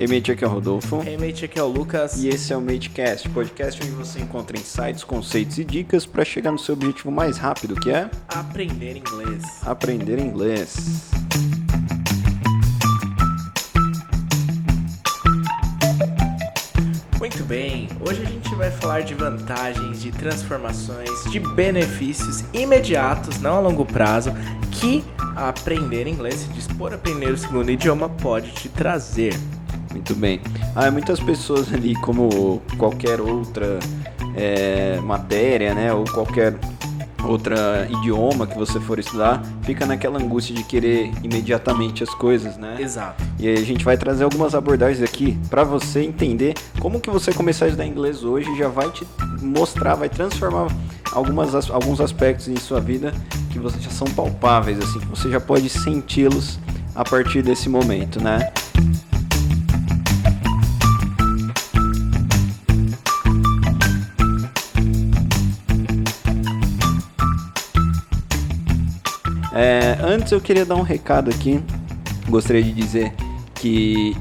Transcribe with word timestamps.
Hey 0.00 0.06
mate, 0.06 0.32
aqui 0.32 0.42
é 0.42 0.46
o 0.46 0.50
Rodolfo. 0.50 1.02
Hey 1.06 1.18
mate, 1.18 1.44
aqui 1.44 1.58
é 1.58 1.62
o 1.62 1.66
Lucas. 1.66 2.24
E 2.24 2.28
esse 2.28 2.52
é 2.54 2.56
o 2.56 2.60
Matecast, 2.62 3.28
podcast 3.28 3.82
onde 3.82 3.92
você 3.92 4.18
encontra 4.18 4.56
insights, 4.58 5.04
conceitos 5.04 5.58
e 5.58 5.64
dicas 5.64 6.06
para 6.06 6.24
chegar 6.24 6.50
no 6.50 6.58
seu 6.58 6.74
objetivo 6.74 7.10
mais 7.10 7.36
rápido, 7.36 7.74
que 7.74 7.90
é 7.90 8.10
aprender 8.28 8.96
inglês. 8.96 9.44
Aprender 9.62 10.18
inglês. 10.18 11.19
Muito 17.40 17.48
bem, 17.48 17.88
hoje 18.06 18.20
a 18.22 18.26
gente 18.26 18.54
vai 18.54 18.70
falar 18.70 19.00
de 19.00 19.14
vantagens, 19.14 20.02
de 20.02 20.12
transformações, 20.12 21.24
de 21.30 21.40
benefícios 21.40 22.44
imediatos, 22.52 23.40
não 23.40 23.56
a 23.56 23.60
longo 23.60 23.86
prazo, 23.86 24.30
que 24.70 25.02
aprender 25.34 26.06
inglês, 26.06 26.34
se 26.34 26.48
dispor 26.48 26.92
a 26.92 26.96
aprender 26.96 27.32
o 27.32 27.38
segundo 27.38 27.70
idioma 27.70 28.10
pode 28.10 28.50
te 28.52 28.68
trazer. 28.68 29.34
Muito 29.90 30.14
bem. 30.14 30.42
Ah, 30.76 30.90
muitas 30.90 31.18
pessoas 31.18 31.72
ali, 31.72 31.94
como 32.02 32.60
qualquer 32.76 33.22
outra 33.22 33.78
é, 34.36 35.00
matéria, 35.00 35.72
né, 35.72 35.94
ou 35.94 36.04
qualquer 36.04 36.58
outra 37.24 37.88
idioma 37.90 38.46
que 38.46 38.56
você 38.56 38.80
for 38.80 38.98
estudar, 38.98 39.42
fica 39.62 39.86
naquela 39.86 40.18
angústia 40.18 40.54
de 40.54 40.64
querer 40.64 41.10
imediatamente 41.22 42.02
as 42.02 42.10
coisas, 42.10 42.56
né? 42.56 42.76
Exato. 42.80 43.22
E 43.38 43.48
aí 43.48 43.54
a 43.54 43.64
gente 43.64 43.84
vai 43.84 43.96
trazer 43.96 44.24
algumas 44.24 44.54
abordagens 44.54 45.02
aqui 45.02 45.38
para 45.48 45.64
você 45.64 46.02
entender 46.02 46.54
como 46.78 47.00
que 47.00 47.10
você 47.10 47.32
começar 47.32 47.66
a 47.66 47.68
estudar 47.68 47.86
inglês 47.86 48.24
hoje 48.24 48.56
já 48.56 48.68
vai 48.68 48.90
te 48.90 49.06
mostrar, 49.40 49.94
vai 49.94 50.08
transformar 50.08 50.68
algumas, 51.12 51.70
alguns 51.70 52.00
aspectos 52.00 52.48
em 52.48 52.56
sua 52.56 52.80
vida 52.80 53.12
que 53.50 53.58
você 53.58 53.78
já 53.80 53.90
são 53.90 54.06
palpáveis, 54.08 54.78
assim, 54.78 55.00
que 55.00 55.06
você 55.06 55.30
já 55.30 55.40
pode 55.40 55.68
senti-los 55.68 56.58
a 56.94 57.04
partir 57.04 57.42
desse 57.42 57.68
momento, 57.68 58.22
né? 58.22 58.52
É, 69.62 69.98
antes 70.02 70.32
eu 70.32 70.40
queria 70.40 70.64
dar 70.64 70.74
um 70.76 70.80
recado 70.80 71.28
aqui. 71.28 71.62
Gostaria 72.30 72.62
de 72.62 72.72
dizer 72.72 73.12
que 73.54 74.16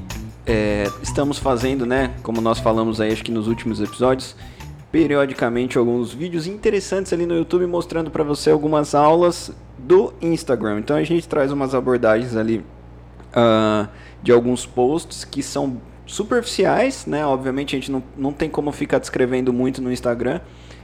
é, 0.45 0.83
estamos 1.01 1.39
fazendo, 1.39 1.85
né? 1.85 2.13
Como 2.21 2.41
nós 2.41 2.59
falamos 2.59 2.99
aí, 2.99 3.13
acho 3.13 3.23
que 3.23 3.31
nos 3.31 3.47
últimos 3.47 3.79
episódios, 3.79 4.35
periodicamente 4.91 5.77
alguns 5.77 6.11
vídeos 6.11 6.45
interessantes 6.45 7.13
ali 7.13 7.25
no 7.25 7.37
YouTube 7.37 7.65
mostrando 7.67 8.11
para 8.11 8.21
você 8.21 8.51
algumas 8.51 8.93
aulas 8.93 9.49
do 9.77 10.13
Instagram. 10.21 10.79
Então 10.79 10.97
a 10.97 11.03
gente 11.03 11.25
traz 11.25 11.53
umas 11.53 11.73
abordagens 11.73 12.35
ali 12.35 12.57
uh, 12.57 13.87
de 14.21 14.33
alguns 14.33 14.65
posts 14.65 15.23
que 15.23 15.41
são 15.41 15.81
superficiais, 16.05 17.05
né? 17.05 17.25
Obviamente 17.25 17.77
a 17.77 17.79
gente 17.79 17.89
não, 17.89 18.03
não 18.17 18.33
tem 18.33 18.49
como 18.49 18.73
ficar 18.73 18.99
descrevendo 18.99 19.53
muito 19.53 19.81
no 19.81 19.89
Instagram 19.89 20.41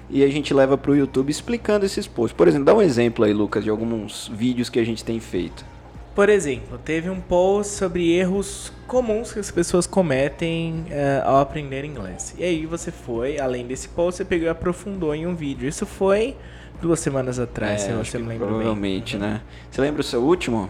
e 0.09 0.23
a 0.23 0.29
gente 0.29 0.53
leva 0.53 0.77
para 0.77 0.91
o 0.91 0.95
YouTube 0.95 1.29
explicando 1.29 1.85
esses 1.85 2.07
posts. 2.07 2.35
Por 2.35 2.47
exemplo, 2.47 2.65
dá 2.65 2.73
um 2.73 2.81
exemplo 2.81 3.25
aí, 3.25 3.33
Lucas, 3.33 3.63
de 3.63 3.69
alguns 3.69 4.31
vídeos 4.33 4.69
que 4.69 4.79
a 4.79 4.85
gente 4.85 5.03
tem 5.03 5.19
feito. 5.19 5.65
Por 6.13 6.29
exemplo, 6.29 6.77
teve 6.77 7.09
um 7.09 7.19
post 7.19 7.73
sobre 7.73 8.13
erros 8.13 8.71
comuns 8.87 9.33
que 9.33 9.39
as 9.39 9.51
pessoas 9.51 9.85
cometem 9.85 10.85
uh, 10.87 11.27
ao 11.27 11.39
aprender 11.39 11.83
inglês. 11.83 12.33
E 12.37 12.43
aí 12.43 12.65
você 12.65 12.89
foi, 12.89 13.37
além 13.37 13.67
desse 13.67 13.89
post, 13.89 14.17
você 14.17 14.25
pegou 14.25 14.47
e 14.47 14.49
aprofundou 14.49 15.13
em 15.13 15.27
um 15.27 15.35
vídeo. 15.35 15.67
Isso 15.67 15.85
foi 15.85 16.37
duas 16.81 17.01
semanas 17.01 17.37
atrás, 17.37 17.83
é, 17.83 17.87
se 17.87 17.93
você 17.93 18.17
me 18.17 18.27
lembra 18.27 18.47
provavelmente, 18.47 19.17
bem. 19.17 19.19
Provavelmente, 19.19 19.51
né? 19.51 19.69
Você 19.69 19.81
lembra 19.81 20.01
o 20.01 20.03
seu 20.03 20.23
último? 20.23 20.69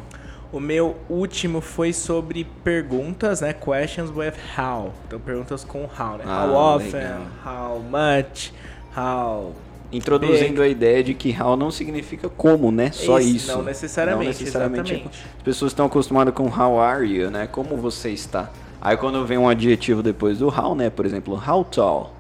O 0.52 0.60
meu 0.60 0.96
último 1.10 1.60
foi 1.60 1.92
sobre 1.92 2.46
perguntas, 2.64 3.42
né? 3.42 3.54
Questions 3.54 4.10
with 4.10 4.34
how. 4.58 4.94
Então 5.06 5.20
perguntas 5.20 5.64
com 5.64 5.84
how, 5.84 6.18
né? 6.18 6.24
Ah, 6.26 6.46
how 6.46 6.76
often, 6.76 6.94
legal. 6.94 7.22
how 7.46 7.80
much, 7.80 8.54
how 8.98 9.54
Introduzindo 9.92 10.62
a 10.62 10.68
ideia 10.68 11.04
de 11.04 11.14
que 11.14 11.36
how 11.40 11.56
não 11.56 11.72
significa 11.72 12.28
como, 12.28 12.72
né? 12.72 12.92
Só 12.92 13.20
isso. 13.20 13.36
isso. 13.36 13.52
Não 13.52 13.64
necessariamente. 13.64 14.26
Não 14.26 14.28
necessariamente. 14.28 14.94
Exatamente. 14.94 15.26
As 15.38 15.44
pessoas 15.44 15.72
estão 15.72 15.86
acostumadas 15.86 16.34
com 16.34 16.48
how 16.48 16.80
are 16.80 17.06
you, 17.06 17.30
né? 17.30 17.48
Como 17.48 17.78
você 17.78 18.10
está. 18.10 18.50
Aí 18.82 18.98
quando 18.98 19.26
vem 19.26 19.38
um 19.38 19.48
adjetivo 19.48 20.04
depois 20.04 20.40
do 20.40 20.48
how, 20.48 20.76
né? 20.76 20.90
Por 20.90 21.06
exemplo, 21.06 21.42
how 21.48 21.64
tall. 21.64 22.14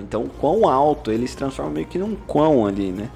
Então, 0.00 0.28
quão 0.40 0.68
alto, 0.68 1.12
eles 1.12 1.34
transformam 1.34 1.74
meio 1.74 1.86
que 1.86 1.96
num 1.96 2.16
quão 2.26 2.66
ali, 2.66 2.90
né? 2.90 3.08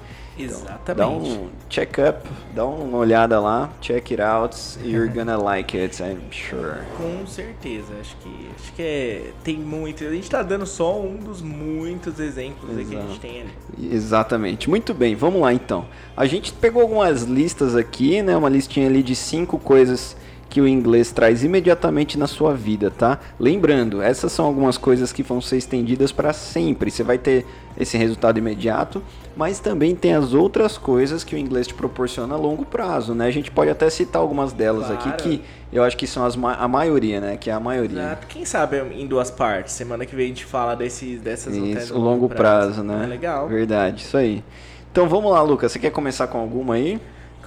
Exatamente. 0.45 0.81
Então, 0.83 0.95
dá 0.95 1.07
um 1.07 1.49
check 1.69 1.97
up, 1.99 2.29
dá 2.53 2.65
uma 2.65 2.97
olhada 2.97 3.39
lá, 3.39 3.69
check 3.81 4.11
it 4.11 4.21
out, 4.21 4.55
you're 4.83 5.07
gonna 5.13 5.37
like 5.37 5.77
it, 5.77 6.01
I'm 6.01 6.31
sure. 6.31 6.81
Com 6.97 7.25
certeza, 7.27 7.93
acho 7.99 8.15
que 8.17 8.49
acho 8.55 8.73
que 8.73 8.81
é, 8.81 9.31
tem 9.43 9.57
muito. 9.57 10.03
A 10.03 10.11
gente 10.11 10.29
tá 10.29 10.41
dando 10.43 10.65
só 10.65 10.99
um 10.99 11.15
dos 11.15 11.41
muitos 11.41 12.19
exemplos 12.19 12.69
que 12.87 12.95
a 12.95 13.01
gente 13.01 13.19
tem 13.19 13.41
ali. 13.41 13.51
Exatamente. 13.93 14.69
Muito 14.69 14.93
bem, 14.93 15.15
vamos 15.15 15.41
lá 15.41 15.53
então. 15.53 15.85
A 16.15 16.25
gente 16.25 16.53
pegou 16.53 16.81
algumas 16.81 17.23
listas 17.23 17.75
aqui, 17.75 18.21
né? 18.21 18.35
Uma 18.35 18.49
listinha 18.49 18.87
ali 18.87 19.03
de 19.03 19.15
cinco 19.15 19.57
coisas 19.57 20.15
que 20.51 20.59
o 20.59 20.67
inglês 20.67 21.13
traz 21.13 21.45
imediatamente 21.45 22.19
na 22.19 22.27
sua 22.27 22.53
vida, 22.53 22.91
tá? 22.91 23.17
Lembrando, 23.39 24.01
essas 24.01 24.33
são 24.33 24.45
algumas 24.45 24.77
coisas 24.77 25.13
que 25.13 25.23
vão 25.23 25.39
ser 25.39 25.55
estendidas 25.55 26.11
para 26.11 26.33
sempre. 26.33 26.91
Você 26.91 27.03
vai 27.03 27.17
ter 27.17 27.45
esse 27.79 27.97
resultado 27.97 28.37
imediato, 28.37 29.01
mas 29.33 29.61
também 29.61 29.95
tem 29.95 30.13
as 30.13 30.33
outras 30.33 30.77
coisas 30.77 31.23
que 31.23 31.35
o 31.35 31.37
inglês 31.37 31.67
te 31.67 31.73
proporciona 31.73 32.35
a 32.35 32.37
longo 32.37 32.65
prazo, 32.65 33.15
né? 33.15 33.27
A 33.27 33.31
gente 33.31 33.49
pode 33.49 33.71
até 33.71 33.89
citar 33.89 34.21
algumas 34.21 34.51
delas 34.51 34.87
claro. 34.87 35.09
aqui 35.09 35.23
que 35.23 35.41
eu 35.71 35.83
acho 35.83 35.95
que 35.95 36.05
são 36.05 36.25
as 36.25 36.35
ma 36.35 36.53
a 36.55 36.67
maioria, 36.67 37.21
né? 37.21 37.37
Que 37.37 37.49
é 37.49 37.53
a 37.53 37.59
maioria. 37.59 38.01
Exato. 38.01 38.27
Quem 38.27 38.43
sabe 38.43 38.77
em 38.93 39.07
duas 39.07 39.31
partes. 39.31 39.73
Semana 39.73 40.05
que 40.05 40.13
vem 40.13 40.25
a 40.25 40.27
gente 40.27 40.43
fala 40.43 40.75
desses, 40.75 41.21
dessas 41.21 41.55
Isso, 41.55 41.97
longo 41.97 42.27
prazo, 42.27 42.83
prazo 42.83 42.83
né? 42.83 43.05
É 43.05 43.07
legal. 43.07 43.47
Verdade, 43.47 44.01
isso 44.01 44.17
aí. 44.17 44.43
Então 44.91 45.07
vamos 45.07 45.31
lá, 45.31 45.41
Lucas. 45.41 45.71
Você 45.71 45.79
quer 45.79 45.91
começar 45.91 46.27
com 46.27 46.37
alguma 46.37 46.73
aí? 46.73 46.99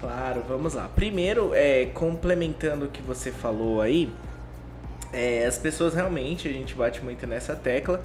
Claro, 0.05 0.45
vamos 0.47 0.75
lá. 0.75 0.87
Primeiro, 0.95 1.53
é, 1.55 1.87
complementando 1.87 2.85
o 2.85 2.89
que 2.89 3.01
você 3.01 3.33
falou 3.33 3.81
aí, 3.81 4.11
é, 5.15 5.47
as 5.47 5.57
pessoas 5.57 5.95
realmente, 5.95 6.47
a 6.47 6.53
gente 6.53 6.75
bate 6.75 7.03
muito 7.03 7.27
nessa 7.27 7.57
tecla, 7.57 8.03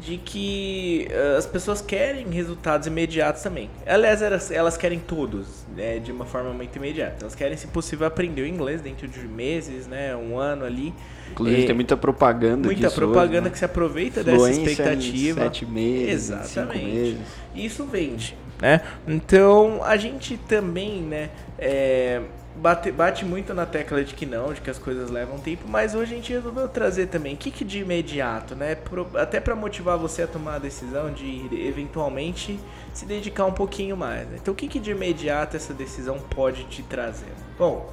de 0.00 0.16
que 0.18 1.08
uh, 1.10 1.38
as 1.38 1.46
pessoas 1.46 1.80
querem 1.80 2.28
resultados 2.30 2.86
imediatos 2.86 3.42
também. 3.42 3.68
Aliás, 3.86 4.22
elas, 4.22 4.50
elas 4.50 4.76
querem 4.76 5.00
todos, 5.00 5.64
né, 5.74 5.98
de 5.98 6.12
uma 6.12 6.24
forma 6.24 6.52
muito 6.52 6.76
imediata. 6.76 7.16
Elas 7.22 7.34
querem, 7.34 7.56
se 7.56 7.66
possível, 7.66 8.06
aprender 8.06 8.42
o 8.42 8.46
inglês 8.46 8.80
dentro 8.80 9.08
de 9.08 9.26
meses, 9.26 9.86
né, 9.88 10.14
um 10.14 10.38
ano 10.38 10.64
ali. 10.64 10.94
Inclusive, 11.32 11.62
é, 11.62 11.66
tem 11.66 11.74
muita 11.74 11.96
propaganda 11.96 12.66
Muita 12.68 12.90
propaganda 12.90 13.28
hoje, 13.28 13.40
né? 13.40 13.50
que 13.50 13.58
se 13.58 13.64
aproveita 13.64 14.22
Fluência 14.22 14.64
dessa 14.64 14.70
expectativa. 14.70 15.40
sete 15.42 15.66
meses, 15.66 16.30
Exatamente. 16.30 16.78
Cinco 16.78 16.94
meses. 16.94 17.18
Isso 17.54 17.84
vende 17.84 18.36
né? 18.60 18.80
Então 19.06 19.82
a 19.84 19.96
gente 19.96 20.36
também, 20.36 21.00
né, 21.02 21.30
é, 21.58 22.20
bate, 22.56 22.90
bate 22.90 23.24
muito 23.24 23.54
na 23.54 23.64
tecla 23.64 24.02
de 24.04 24.14
que 24.14 24.26
não, 24.26 24.52
de 24.52 24.60
que 24.60 24.68
as 24.68 24.78
coisas 24.78 25.10
levam 25.10 25.38
tempo, 25.38 25.64
mas 25.68 25.94
hoje 25.94 26.12
a 26.12 26.16
gente 26.16 26.32
resolveu 26.32 26.68
trazer 26.68 27.06
também, 27.06 27.34
o 27.34 27.36
que, 27.36 27.50
que 27.50 27.64
de 27.64 27.78
imediato, 27.78 28.54
né? 28.54 28.74
Pro, 28.74 29.08
até 29.14 29.40
para 29.40 29.54
motivar 29.54 29.96
você 29.96 30.22
a 30.22 30.26
tomar 30.26 30.56
a 30.56 30.58
decisão 30.58 31.12
de 31.12 31.48
eventualmente 31.66 32.58
se 32.92 33.06
dedicar 33.06 33.46
um 33.46 33.52
pouquinho 33.52 33.96
mais. 33.96 34.28
Né? 34.28 34.38
Então 34.42 34.52
o 34.52 34.56
que, 34.56 34.68
que 34.68 34.80
de 34.80 34.90
imediato 34.90 35.56
essa 35.56 35.72
decisão 35.72 36.18
pode 36.18 36.64
te 36.64 36.82
trazer? 36.82 37.32
Bom, 37.58 37.90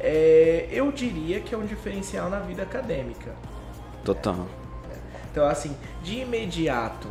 é, 0.00 0.68
eu 0.70 0.90
diria 0.92 1.40
que 1.40 1.54
é 1.54 1.58
um 1.58 1.66
diferencial 1.66 2.30
na 2.30 2.38
vida 2.38 2.62
acadêmica. 2.62 3.32
Total. 4.04 4.46
Então 5.30 5.46
assim, 5.46 5.76
de 6.02 6.20
imediato 6.20 7.08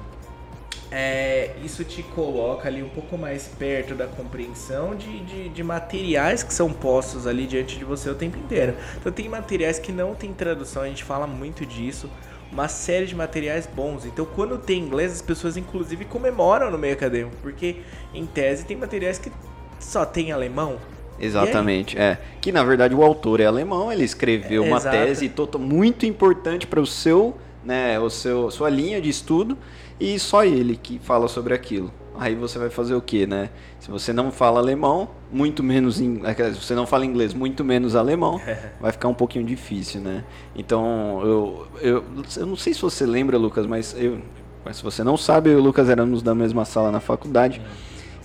é, 0.95 1.55
isso 1.63 1.83
te 1.83 2.03
coloca 2.03 2.67
ali 2.67 2.83
um 2.83 2.89
pouco 2.89 3.17
mais 3.17 3.47
perto 3.47 3.95
da 3.95 4.05
compreensão 4.05 4.95
de, 4.95 5.21
de, 5.21 5.49
de, 5.49 5.63
materiais 5.63 6.43
que 6.43 6.53
são 6.53 6.71
postos 6.71 7.25
ali 7.25 7.47
diante 7.47 7.79
de 7.79 7.83
você 7.83 8.11
o 8.11 8.13
tempo 8.13 8.37
inteiro. 8.37 8.75
Então 8.99 9.11
tem 9.11 9.27
materiais 9.27 9.79
que 9.79 9.91
não 9.91 10.13
tem 10.13 10.31
tradução, 10.31 10.83
a 10.83 10.87
gente 10.87 11.03
fala 11.03 11.25
muito 11.25 11.65
disso. 11.65 12.07
Uma 12.51 12.67
série 12.67 13.07
de 13.07 13.15
materiais 13.15 13.65
bons. 13.65 14.05
Então, 14.05 14.27
quando 14.35 14.59
tem 14.59 14.79
inglês, 14.79 15.11
as 15.11 15.23
pessoas 15.23 15.57
inclusive 15.57 16.05
comemoram 16.05 16.69
no 16.69 16.77
meio 16.77 16.93
acadêmico, 16.93 17.35
porque 17.41 17.77
em 18.13 18.27
tese 18.27 18.63
tem 18.63 18.77
materiais 18.77 19.17
que 19.17 19.31
só 19.79 20.05
tem 20.05 20.31
alemão. 20.31 20.77
Exatamente, 21.19 21.97
é. 21.97 22.19
Que 22.39 22.51
na 22.51 22.63
verdade 22.63 22.93
o 22.93 23.01
autor 23.01 23.39
é 23.39 23.45
alemão, 23.45 23.91
ele 23.91 24.03
escreveu 24.03 24.63
é, 24.63 24.67
uma 24.67 24.77
exato. 24.77 24.95
tese 24.95 25.31
muito 25.57 26.05
importante 26.05 26.67
para 26.67 26.79
o 26.79 26.85
seu, 26.85 27.35
né, 27.63 27.99
o 27.99 28.11
seu, 28.11 28.51
sua 28.51 28.69
linha 28.69 29.01
de 29.01 29.09
estudo 29.09 29.57
e 30.03 30.19
só 30.19 30.43
ele 30.43 30.75
que 30.75 30.99
fala 30.99 31.29
sobre 31.29 31.53
aquilo. 31.53 31.89
Aí 32.19 32.35
você 32.35 32.59
vai 32.59 32.69
fazer 32.69 32.93
o 32.93 33.01
que, 33.01 33.25
né? 33.25 33.49
Se 33.79 33.89
você 33.89 34.11
não 34.11 34.31
fala 34.31 34.59
alemão, 34.59 35.07
muito 35.31 35.63
menos. 35.63 36.01
In... 36.01 36.21
Se 36.53 36.61
você 36.61 36.75
não 36.75 36.85
fala 36.85 37.05
inglês, 37.05 37.33
muito 37.33 37.63
menos 37.63 37.95
alemão, 37.95 38.39
vai 38.81 38.91
ficar 38.91 39.07
um 39.07 39.13
pouquinho 39.13 39.45
difícil, 39.45 40.01
né? 40.01 40.25
Então, 40.53 41.21
eu, 41.23 41.67
eu, 41.81 42.03
eu 42.37 42.45
não 42.45 42.57
sei 42.57 42.73
se 42.73 42.81
você 42.81 43.05
lembra, 43.05 43.37
Lucas, 43.37 43.65
mas 43.65 43.95
eu. 43.97 44.19
Mas 44.65 44.77
se 44.77 44.83
você 44.83 45.03
não 45.03 45.15
sabe, 45.15 45.49
eu 45.49 45.53
e 45.53 45.55
o 45.55 45.63
Lucas 45.63 45.89
éramos 45.89 46.21
da 46.21 46.35
mesma 46.35 46.65
sala 46.65 46.91
na 46.91 46.99
faculdade. 46.99 47.61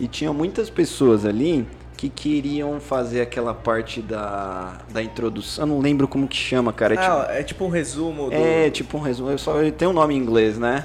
E 0.00 0.08
tinha 0.08 0.32
muitas 0.32 0.68
pessoas 0.68 1.24
ali 1.24 1.66
que 1.96 2.08
queriam 2.08 2.80
fazer 2.80 3.20
aquela 3.20 3.54
parte 3.54 4.00
da, 4.00 4.78
da 4.90 5.02
introdução. 5.02 5.64
Eu 5.64 5.68
não 5.68 5.80
lembro 5.80 6.06
como 6.06 6.28
que 6.28 6.36
chama, 6.36 6.72
cara. 6.72 6.94
É 6.94 6.98
ah, 6.98 7.02
tipo, 7.02 7.32
é 7.32 7.42
tipo 7.42 7.64
um 7.64 7.68
resumo 7.68 8.30
do... 8.30 8.34
É, 8.34 8.70
tipo 8.70 8.98
um 8.98 9.00
resumo. 9.00 9.30
Eu 9.30 9.38
só 9.38 9.54
tem 9.76 9.88
um 9.88 9.92
nome 9.92 10.14
em 10.14 10.18
inglês, 10.18 10.58
né? 10.58 10.84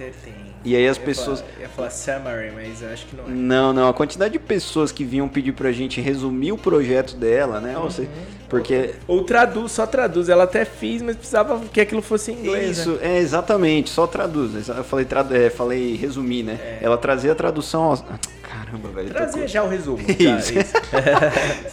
Ah, 0.00 0.04
até 0.04 0.10
tem. 0.12 0.37
E 0.68 0.76
aí 0.76 0.86
as 0.86 0.98
eu 0.98 1.04
pessoas. 1.04 1.40
Ia 1.40 1.46
falar, 1.46 1.60
ia 1.60 1.68
falar 1.68 1.90
summary, 1.90 2.52
mas 2.54 2.82
acho 2.82 3.06
que 3.06 3.16
não 3.16 3.24
é. 3.24 3.28
Não, 3.28 3.72
não. 3.72 3.88
A 3.88 3.94
quantidade 3.94 4.32
de 4.32 4.38
pessoas 4.38 4.92
que 4.92 5.02
vinham 5.02 5.26
pedir 5.26 5.52
pra 5.52 5.72
gente 5.72 5.98
resumir 5.98 6.52
o 6.52 6.58
projeto 6.58 7.16
dela, 7.16 7.58
né? 7.58 7.78
Ou 7.78 7.90
seja, 7.90 8.10
porque. 8.50 8.94
Ou 9.06 9.24
traduz, 9.24 9.72
só 9.72 9.86
traduz. 9.86 10.28
Ela 10.28 10.44
até 10.44 10.66
fiz, 10.66 11.00
mas 11.00 11.16
precisava 11.16 11.58
que 11.72 11.80
aquilo 11.80 12.02
fosse 12.02 12.32
em 12.32 12.40
inglês. 12.40 12.78
Isso, 12.78 12.90
né? 12.92 13.16
é 13.16 13.18
exatamente, 13.18 13.88
só 13.88 14.06
traduz. 14.06 14.68
Eu 14.68 14.84
falei, 14.84 15.06
tradu... 15.06 15.34
é, 15.34 15.48
falei 15.48 15.96
resumir, 15.96 16.42
né? 16.42 16.58
É. 16.60 16.78
Ela 16.82 16.98
trazia 16.98 17.32
a 17.32 17.34
tradução. 17.34 17.84
Aos... 17.84 18.04
Caramba, 18.42 18.88
velho. 18.88 19.08
Trazer 19.08 19.48
já 19.48 19.62
o 19.62 19.68
resumo. 19.68 19.98
Isso. 20.00 20.52
Já, 20.52 20.60
isso. 20.60 20.72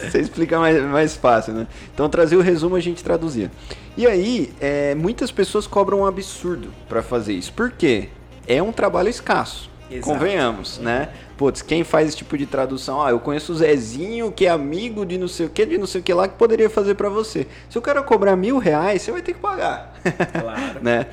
Você 0.10 0.20
explica 0.20 0.58
mais, 0.58 0.82
mais 0.84 1.16
fácil, 1.16 1.52
né? 1.52 1.66
Então 1.92 2.08
trazia 2.08 2.38
o 2.38 2.42
resumo, 2.42 2.76
a 2.76 2.80
gente 2.80 3.04
traduzia. 3.04 3.50
E 3.94 4.06
aí, 4.06 4.52
é, 4.60 4.94
muitas 4.94 5.30
pessoas 5.30 5.66
cobram 5.66 6.00
um 6.00 6.06
absurdo 6.06 6.68
pra 6.88 7.02
fazer 7.02 7.32
isso. 7.32 7.52
Por 7.52 7.70
quê? 7.70 8.08
É 8.46 8.62
um 8.62 8.72
trabalho 8.72 9.08
escasso. 9.08 9.70
Exato. 9.90 10.12
Convenhamos, 10.12 10.78
né? 10.78 11.10
Putz, 11.36 11.62
quem 11.62 11.84
faz 11.84 12.08
esse 12.08 12.16
tipo 12.16 12.36
de 12.36 12.46
tradução? 12.46 13.00
Ah, 13.02 13.10
eu 13.10 13.20
conheço 13.20 13.52
o 13.52 13.56
Zezinho, 13.56 14.32
que 14.32 14.46
é 14.46 14.50
amigo 14.50 15.06
de 15.06 15.16
não 15.16 15.28
sei 15.28 15.46
o 15.46 15.50
que, 15.50 15.64
de 15.64 15.78
não 15.78 15.86
sei 15.86 16.00
o 16.00 16.04
que 16.04 16.12
lá, 16.12 16.26
que 16.26 16.34
poderia 16.34 16.68
fazer 16.68 16.94
pra 16.94 17.08
você. 17.08 17.46
Se 17.68 17.78
o 17.78 17.82
cara 17.82 18.02
cobrar 18.02 18.34
mil 18.34 18.58
reais, 18.58 19.02
você 19.02 19.12
vai 19.12 19.22
ter 19.22 19.34
que 19.34 19.40
pagar. 19.40 19.94
Claro. 20.40 20.80
né? 20.82 21.06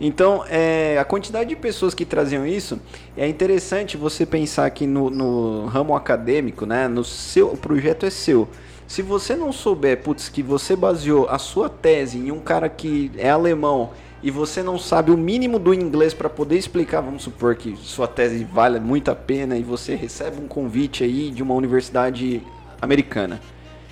Então, 0.00 0.44
é, 0.48 0.96
a 0.98 1.04
quantidade 1.04 1.50
de 1.50 1.56
pessoas 1.56 1.92
que 1.92 2.04
traziam 2.04 2.46
isso, 2.46 2.80
é 3.16 3.28
interessante 3.28 3.96
você 3.96 4.24
pensar 4.24 4.70
que 4.70 4.86
no, 4.86 5.10
no 5.10 5.66
ramo 5.66 5.94
acadêmico, 5.94 6.64
né? 6.64 6.88
No 6.88 7.04
seu, 7.04 7.52
o 7.52 7.56
projeto 7.56 8.06
é 8.06 8.10
seu. 8.10 8.48
Se 8.86 9.02
você 9.02 9.36
não 9.36 9.52
souber, 9.52 10.02
putz, 10.02 10.28
que 10.28 10.42
você 10.42 10.74
baseou 10.74 11.28
a 11.28 11.38
sua 11.38 11.68
tese 11.68 12.18
em 12.18 12.32
um 12.32 12.40
cara 12.40 12.68
que 12.68 13.10
é 13.16 13.30
alemão 13.30 13.90
e 14.22 14.30
você 14.30 14.62
não 14.62 14.78
sabe 14.78 15.10
o 15.10 15.16
mínimo 15.16 15.58
do 15.58 15.72
inglês 15.72 16.12
para 16.12 16.28
poder 16.28 16.58
explicar, 16.58 17.00
vamos 17.00 17.22
supor 17.22 17.54
que 17.56 17.76
sua 17.76 18.06
tese 18.06 18.44
vale 18.44 18.78
muito 18.78 19.10
a 19.10 19.14
pena 19.14 19.56
e 19.56 19.62
você 19.62 19.94
recebe 19.94 20.38
um 20.38 20.46
convite 20.46 21.02
aí 21.02 21.30
de 21.30 21.42
uma 21.42 21.54
universidade 21.54 22.42
americana. 22.80 23.40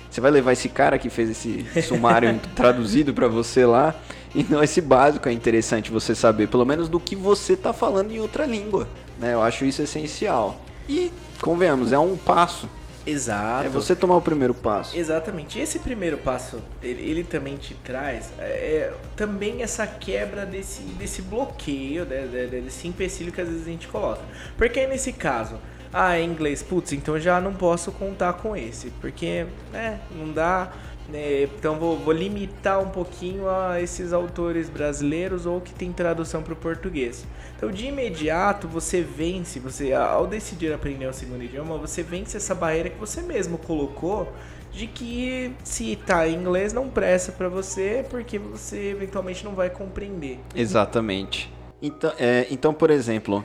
Você 0.09 0.21
vai 0.21 0.31
levar 0.31 0.53
esse 0.53 0.69
cara 0.69 0.97
que 0.97 1.09
fez 1.09 1.29
esse 1.29 1.65
sumário 1.81 2.39
traduzido 2.55 3.13
para 3.13 3.27
você 3.27 3.65
lá. 3.65 3.95
Então 4.35 4.63
esse 4.63 4.81
básico 4.81 5.27
é 5.27 5.31
interessante 5.31 5.91
você 5.91 6.13
saber, 6.13 6.47
pelo 6.47 6.65
menos 6.65 6.89
do 6.89 6.99
que 6.99 7.15
você 7.15 7.53
está 7.53 7.73
falando 7.73 8.11
em 8.11 8.19
outra 8.19 8.45
língua. 8.45 8.87
Né? 9.19 9.33
Eu 9.33 9.41
acho 9.41 9.65
isso 9.65 9.81
essencial. 9.81 10.59
E 10.87 11.11
convenhamos, 11.41 11.91
é 11.91 11.99
um 11.99 12.15
passo. 12.15 12.67
Exato. 13.05 13.65
É 13.65 13.69
você 13.69 13.95
tomar 13.95 14.15
o 14.17 14.21
primeiro 14.21 14.53
passo. 14.53 14.97
Exatamente. 14.97 15.59
Esse 15.59 15.79
primeiro 15.79 16.17
passo, 16.17 16.61
ele, 16.83 17.01
ele 17.09 17.23
também 17.23 17.55
te 17.57 17.73
traz 17.75 18.29
é, 18.39 18.91
também 19.15 19.61
essa 19.63 19.85
quebra 19.87 20.45
desse, 20.45 20.81
desse 20.81 21.21
bloqueio, 21.21 22.05
né, 22.05 22.27
de- 22.27 22.61
desse 22.61 22.87
empecilho 22.87 23.31
que 23.31 23.41
às 23.41 23.47
vezes 23.47 23.67
a 23.67 23.69
gente 23.71 23.87
coloca. 23.87 24.21
Porque 24.57 24.85
nesse 24.87 25.13
caso, 25.13 25.55
ah, 25.91 26.17
é 26.17 26.23
inglês, 26.23 26.61
putz, 26.61 26.91
então 26.93 27.19
já 27.19 27.41
não 27.41 27.53
posso 27.53 27.91
contar 27.91 28.33
com 28.33 28.55
esse, 28.55 28.91
porque, 29.01 29.45
né, 29.71 29.99
não 30.11 30.31
dá. 30.31 30.71
Né, 31.11 31.43
então 31.43 31.77
vou, 31.79 31.97
vou 31.97 32.13
limitar 32.13 32.79
um 32.79 32.89
pouquinho 32.89 33.49
a 33.49 33.81
esses 33.81 34.13
autores 34.13 34.69
brasileiros 34.69 35.45
ou 35.45 35.59
que 35.59 35.73
tem 35.73 35.91
tradução 35.91 36.41
para 36.41 36.53
o 36.53 36.55
português. 36.55 37.25
Então 37.57 37.71
de 37.71 37.87
imediato 37.87 38.67
você 38.67 39.01
vence, 39.01 39.59
você 39.59 39.93
ao 39.93 40.27
decidir 40.27 40.71
aprender 40.73 41.07
um 41.09 41.13
segundo 41.13 41.43
idioma, 41.43 41.77
você 41.77 42.03
vence 42.03 42.37
essa 42.37 42.53
barreira 42.55 42.89
que 42.89 42.99
você 42.99 43.21
mesmo 43.21 43.57
colocou 43.57 44.31
de 44.71 44.85
que 44.85 45.51
se 45.63 45.95
tá 45.95 46.27
em 46.27 46.35
inglês 46.35 46.71
não 46.73 46.89
presta 46.89 47.31
para 47.31 47.49
você 47.49 48.05
porque 48.09 48.37
você 48.37 48.91
eventualmente 48.91 49.43
não 49.43 49.53
vai 49.55 49.69
compreender. 49.69 50.39
Exatamente. 50.55 51.51
Então, 51.81 52.13
é, 52.19 52.45
então, 52.51 52.73
por 52.73 52.89
exemplo, 52.91 53.43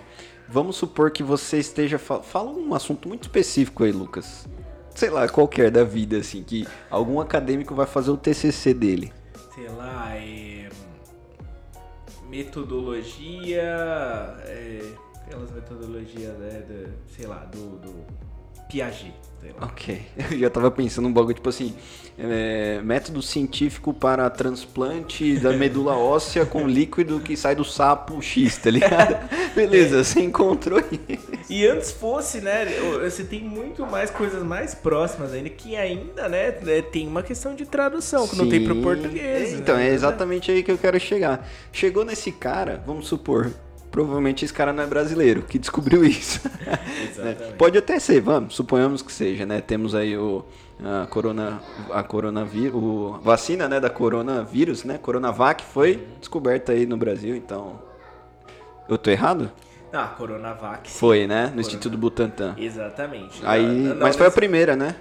vamos 0.48 0.76
supor 0.76 1.10
que 1.10 1.22
você 1.22 1.58
esteja. 1.58 1.98
fa- 1.98 2.20
Fala 2.20 2.50
um 2.50 2.74
assunto 2.74 3.08
muito 3.08 3.22
específico 3.22 3.84
aí, 3.84 3.92
Lucas. 3.92 4.46
Sei 4.94 5.10
lá, 5.10 5.28
qualquer 5.28 5.70
da 5.70 5.82
vida, 5.82 6.18
assim, 6.18 6.42
que 6.42 6.66
algum 6.88 7.20
acadêmico 7.20 7.74
vai 7.74 7.86
fazer 7.86 8.10
o 8.10 8.16
TCC 8.16 8.72
dele. 8.72 9.12
Sei 9.54 9.68
lá, 9.68 10.14
é, 10.16 10.68
metodologia, 12.28 13.62
é, 14.46 14.80
aquelas 15.16 15.50
metodologias, 15.50 16.38
né, 16.38 16.62
do, 16.66 16.92
sei 17.14 17.26
lá, 17.26 17.44
do, 17.44 17.78
do 17.78 18.06
Piaget. 18.68 19.24
Ok. 19.60 20.00
Eu 20.32 20.38
já 20.38 20.50
tava 20.50 20.70
pensando 20.70 21.08
um 21.08 21.12
bagulho, 21.12 21.34
tipo 21.34 21.48
assim, 21.48 21.74
é, 22.18 22.80
método 22.82 23.20
científico 23.20 23.92
para 23.92 24.28
transplante 24.30 25.38
da 25.38 25.52
medula 25.56 25.96
óssea 25.96 26.46
com 26.46 26.66
líquido 26.66 27.20
que 27.20 27.36
sai 27.36 27.54
do 27.54 27.64
sapo 27.64 28.20
X, 28.22 28.56
tá 28.58 28.70
ligado? 28.70 29.16
Beleza, 29.54 30.02
você 30.02 30.20
encontrou 30.20 30.78
isso. 30.78 31.44
E 31.48 31.66
antes 31.66 31.92
fosse, 31.92 32.40
né, 32.40 32.66
você 33.02 33.22
tem 33.22 33.42
muito 33.42 33.86
mais 33.86 34.10
coisas 34.10 34.42
mais 34.42 34.74
próximas 34.74 35.32
ainda, 35.32 35.50
que 35.50 35.76
ainda, 35.76 36.28
né, 36.28 36.52
né, 36.62 36.82
tem 36.82 37.06
uma 37.06 37.22
questão 37.22 37.54
de 37.54 37.66
tradução, 37.66 38.26
que 38.26 38.36
não 38.36 38.48
tem 38.48 38.64
pro 38.64 38.74
Sim. 38.74 38.82
português. 38.82 39.52
Então, 39.52 39.76
né? 39.76 39.88
é 39.88 39.92
exatamente 39.92 40.50
aí 40.50 40.62
que 40.62 40.70
eu 40.70 40.78
quero 40.78 40.98
chegar. 40.98 41.46
Chegou 41.72 42.04
nesse 42.04 42.32
cara, 42.32 42.82
vamos 42.86 43.06
supor, 43.06 43.50
provavelmente 43.94 44.44
esse 44.44 44.52
cara 44.52 44.72
não 44.72 44.82
é 44.82 44.86
brasileiro 44.88 45.42
que 45.42 45.56
descobriu 45.56 46.02
isso. 46.04 46.40
Exatamente. 47.08 47.54
Pode 47.56 47.78
até 47.78 48.00
ser, 48.00 48.20
vamos, 48.20 48.56
suponhamos 48.56 49.02
que 49.02 49.12
seja, 49.12 49.46
né? 49.46 49.60
Temos 49.60 49.94
aí 49.94 50.16
o 50.18 50.44
a 50.84 51.06
corona 51.06 51.62
a 51.92 52.02
coronavírus, 52.02 52.74
o 52.74 53.20
vacina, 53.22 53.68
né, 53.68 53.78
da 53.78 53.88
coronavírus, 53.88 54.82
né? 54.82 54.98
Coronavac 54.98 55.62
foi 55.62 56.04
descoberta 56.18 56.72
aí 56.72 56.84
no 56.84 56.96
Brasil, 56.96 57.36
então 57.36 57.78
eu 58.88 58.98
tô 58.98 59.08
errado? 59.10 59.52
Ah, 59.92 60.08
Coronavac. 60.08 60.90
sim. 60.90 60.98
Foi, 60.98 61.24
né? 61.28 61.42
No 61.42 61.46
Corona- 61.50 61.60
Instituto 61.60 61.96
Butantan. 61.96 62.56
Exatamente. 62.58 63.40
Aí, 63.44 63.64
Não, 63.64 63.94
não, 63.94 64.00
mas 64.02 64.16
foi 64.16 64.26
a 64.26 64.28
mas- 64.28 64.34
primeira, 64.34 64.74
né? 64.74 64.96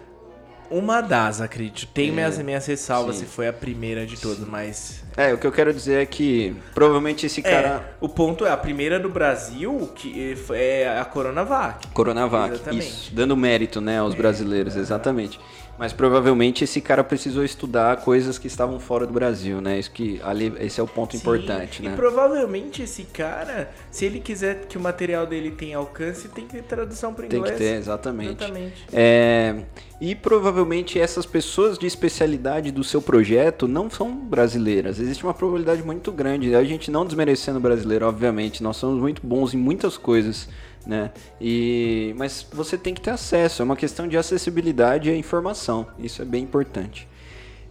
Uma 0.74 1.02
das, 1.02 1.40
acredito. 1.40 1.88
Tem 1.94 2.10
É, 2.10 2.12
minhas, 2.12 2.38
minhas 2.40 2.66
ressalvas 2.66 3.18
sim. 3.18 3.26
se 3.26 3.28
foi 3.28 3.48
a 3.48 3.54
primeira 3.54 4.08
de 4.08 4.20
todas, 4.20 4.40
mas. 4.40 5.04
É, 5.16 5.32
o 5.32 5.38
que 5.38 5.46
eu 5.46 5.52
quero 5.52 5.72
dizer 5.72 6.02
é 6.02 6.06
que 6.06 6.56
provavelmente 6.74 7.28
esse 7.28 7.42
cara 7.44 7.68
É, 7.68 7.82
o 8.02 8.10
ponto 8.10 8.44
é, 8.44 8.50
a 8.52 8.58
primeira 8.58 9.00
do 9.00 9.08
Brasil 9.10 9.92
que 9.96 10.36
é 10.52 10.98
a 11.00 11.06
Coronavac. 11.06 11.88
Coronavac, 11.94 12.56
Exatamente. 12.56 12.88
isso, 12.88 13.14
dando 13.14 13.38
mérito, 13.38 13.80
né, 13.80 14.00
aos 14.00 14.16
brasileiros, 14.16 14.76
exatamente. 14.76 15.40
Mas 15.78 15.92
provavelmente 15.92 16.64
esse 16.64 16.80
cara 16.80 17.04
precisou 17.04 17.44
estudar 17.44 17.98
coisas 17.98 18.38
que 18.38 18.46
estavam 18.46 18.80
fora 18.80 19.08
do 19.08 19.14
Brasil, 19.14 19.60
né? 19.60 19.80
Isso 19.80 19.92
que 19.92 20.22
ali, 20.24 20.54
esse 20.60 20.80
é 20.80 20.84
o 20.84 20.88
ponto 20.88 21.14
Sim, 21.14 21.18
importante, 21.18 21.82
E 21.82 21.90
né? 21.90 21.96
provavelmente 21.96 22.84
esse 22.84 23.04
cara, 23.06 23.72
se 23.90 24.06
ele 24.06 24.20
quiser 24.20 24.66
que 24.68 24.78
o 24.78 24.82
material 24.82 25.26
dele 25.26 25.50
tenha 25.52 25.78
alcance, 25.78 26.28
tem 26.28 26.46
que 26.46 26.54
ter 26.54 26.64
tradução 26.64 27.14
para 27.14 27.26
Tem 27.26 27.40
inglês. 27.40 27.58
que 27.58 27.64
ter, 27.64 27.76
exatamente. 27.76 28.44
Exatamente. 28.44 28.86
É, 28.94 29.64
e 30.00 30.14
provavelmente 30.14 31.00
essas 31.00 31.26
pessoas 31.26 31.78
de 31.78 31.88
especialidade 31.88 32.72
do 32.72 32.84
seu 32.84 33.02
projeto 33.02 33.68
não 33.68 33.90
são 33.90 34.16
brasileiras. 34.16 35.00
Existe 35.00 35.24
uma 35.24 35.34
probabilidade 35.34 35.82
muito 35.82 36.12
grande. 36.12 36.54
A 36.56 36.64
gente 36.64 36.92
não 36.92 37.06
desmerecendo 37.06 37.58
o 37.58 37.62
brasileiro, 37.62 38.06
obviamente. 38.06 38.62
Nós 38.62 38.78
somos 38.78 39.00
muito 39.00 39.26
bons 39.26 39.54
em 39.54 39.58
muitas 39.58 39.98
coisas, 39.98 40.48
né? 40.86 41.12
E, 41.40 42.14
mas 42.18 42.46
você 42.52 42.78
tem 42.78 42.94
que 42.94 43.02
ter 43.02 43.12
acesso. 43.12 43.62
É 43.62 43.66
uma 43.66 43.76
questão 43.76 44.08
de 44.08 44.18
acessibilidade 44.18 45.10
à 45.10 45.16
informação. 45.16 45.88
Isso 45.98 46.22
é 46.22 46.26
bem 46.26 46.44
importante. 46.44 47.08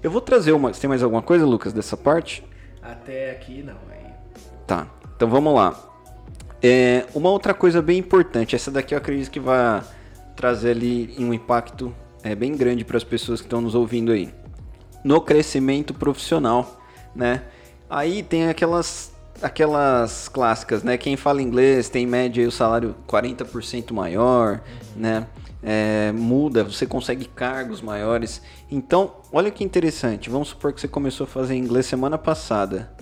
Eu 0.02 0.10
vou 0.10 0.20
trazer 0.20 0.52
uma. 0.52 0.72
Você 0.72 0.80
tem 0.80 0.88
mais 0.88 1.02
alguma 1.02 1.22
coisa, 1.22 1.46
Lucas, 1.46 1.72
dessa 1.72 1.96
parte? 1.96 2.44
Até 2.82 3.30
aqui 3.30 3.62
não. 3.62 3.76
Aí. 3.90 4.12
Tá, 4.66 4.88
então 5.16 5.28
vamos 5.28 5.54
lá. 5.54 5.78
É, 6.62 7.06
uma 7.14 7.30
outra 7.30 7.52
coisa 7.52 7.82
bem 7.82 7.98
importante, 7.98 8.54
essa 8.54 8.70
daqui 8.70 8.94
eu 8.94 8.98
acredito 8.98 9.30
que 9.30 9.40
vai 9.40 9.82
trazer 10.36 10.70
ali 10.70 11.12
um 11.18 11.34
impacto 11.34 11.92
é, 12.22 12.34
bem 12.34 12.56
grande 12.56 12.84
para 12.84 12.96
as 12.96 13.04
pessoas 13.04 13.40
que 13.40 13.46
estão 13.46 13.60
nos 13.60 13.74
ouvindo 13.74 14.12
aí. 14.12 14.32
No 15.02 15.20
crescimento 15.20 15.92
profissional, 15.92 16.80
né? 17.14 17.42
Aí 17.90 18.22
tem 18.22 18.48
aquelas 18.48 19.11
aquelas 19.40 20.28
clássicas, 20.28 20.82
né? 20.82 20.96
Quem 20.98 21.16
fala 21.16 21.40
inglês 21.40 21.88
tem 21.88 22.04
em 22.04 22.06
média 22.06 22.46
o 22.46 22.52
salário 22.52 22.94
40% 23.08 23.92
maior, 23.92 24.60
né? 24.96 25.26
É, 25.62 26.10
muda, 26.12 26.64
você 26.64 26.86
consegue 26.86 27.24
cargos 27.26 27.80
maiores. 27.80 28.42
Então, 28.70 29.12
olha 29.32 29.50
que 29.50 29.62
interessante. 29.62 30.28
Vamos 30.28 30.48
supor 30.48 30.72
que 30.72 30.80
você 30.80 30.88
começou 30.88 31.24
a 31.24 31.28
fazer 31.28 31.54
inglês 31.54 31.86
semana 31.86 32.18
passada 32.18 32.92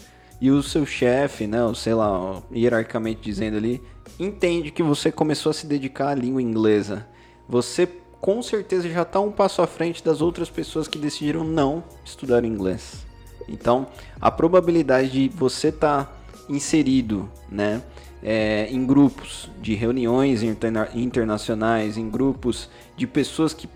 e 0.40 0.50
o 0.50 0.62
seu 0.62 0.86
chefe, 0.86 1.46
né, 1.46 1.62
ou 1.62 1.74
sei 1.74 1.92
lá, 1.92 2.42
hierarquicamente 2.50 3.20
dizendo 3.20 3.58
ali, 3.58 3.82
entende 4.18 4.70
que 4.70 4.82
você 4.82 5.12
começou 5.12 5.50
a 5.50 5.52
se 5.52 5.66
dedicar 5.66 6.08
à 6.08 6.14
língua 6.14 6.40
inglesa. 6.40 7.06
Você 7.48 7.86
com 8.20 8.42
certeza 8.42 8.88
já 8.88 9.02
está 9.02 9.20
um 9.20 9.30
passo 9.30 9.62
à 9.62 9.66
frente 9.66 10.04
das 10.04 10.20
outras 10.20 10.50
pessoas 10.50 10.88
que 10.88 10.98
decidiram 10.98 11.44
não 11.44 11.84
estudar 12.04 12.44
inglês. 12.44 13.06
Então, 13.48 13.86
a 14.20 14.30
probabilidade 14.30 15.10
de 15.10 15.28
você 15.28 15.68
estar 15.68 16.19
inserido, 16.50 17.30
né, 17.48 17.80
é, 18.22 18.68
em 18.70 18.84
grupos 18.84 19.50
de 19.62 19.74
reuniões 19.74 20.42
interna 20.42 20.88
internacionais, 20.94 21.96
em 21.96 22.10
grupos 22.10 22.68
de 22.96 23.06
pessoas 23.06 23.54
que 23.54 23.68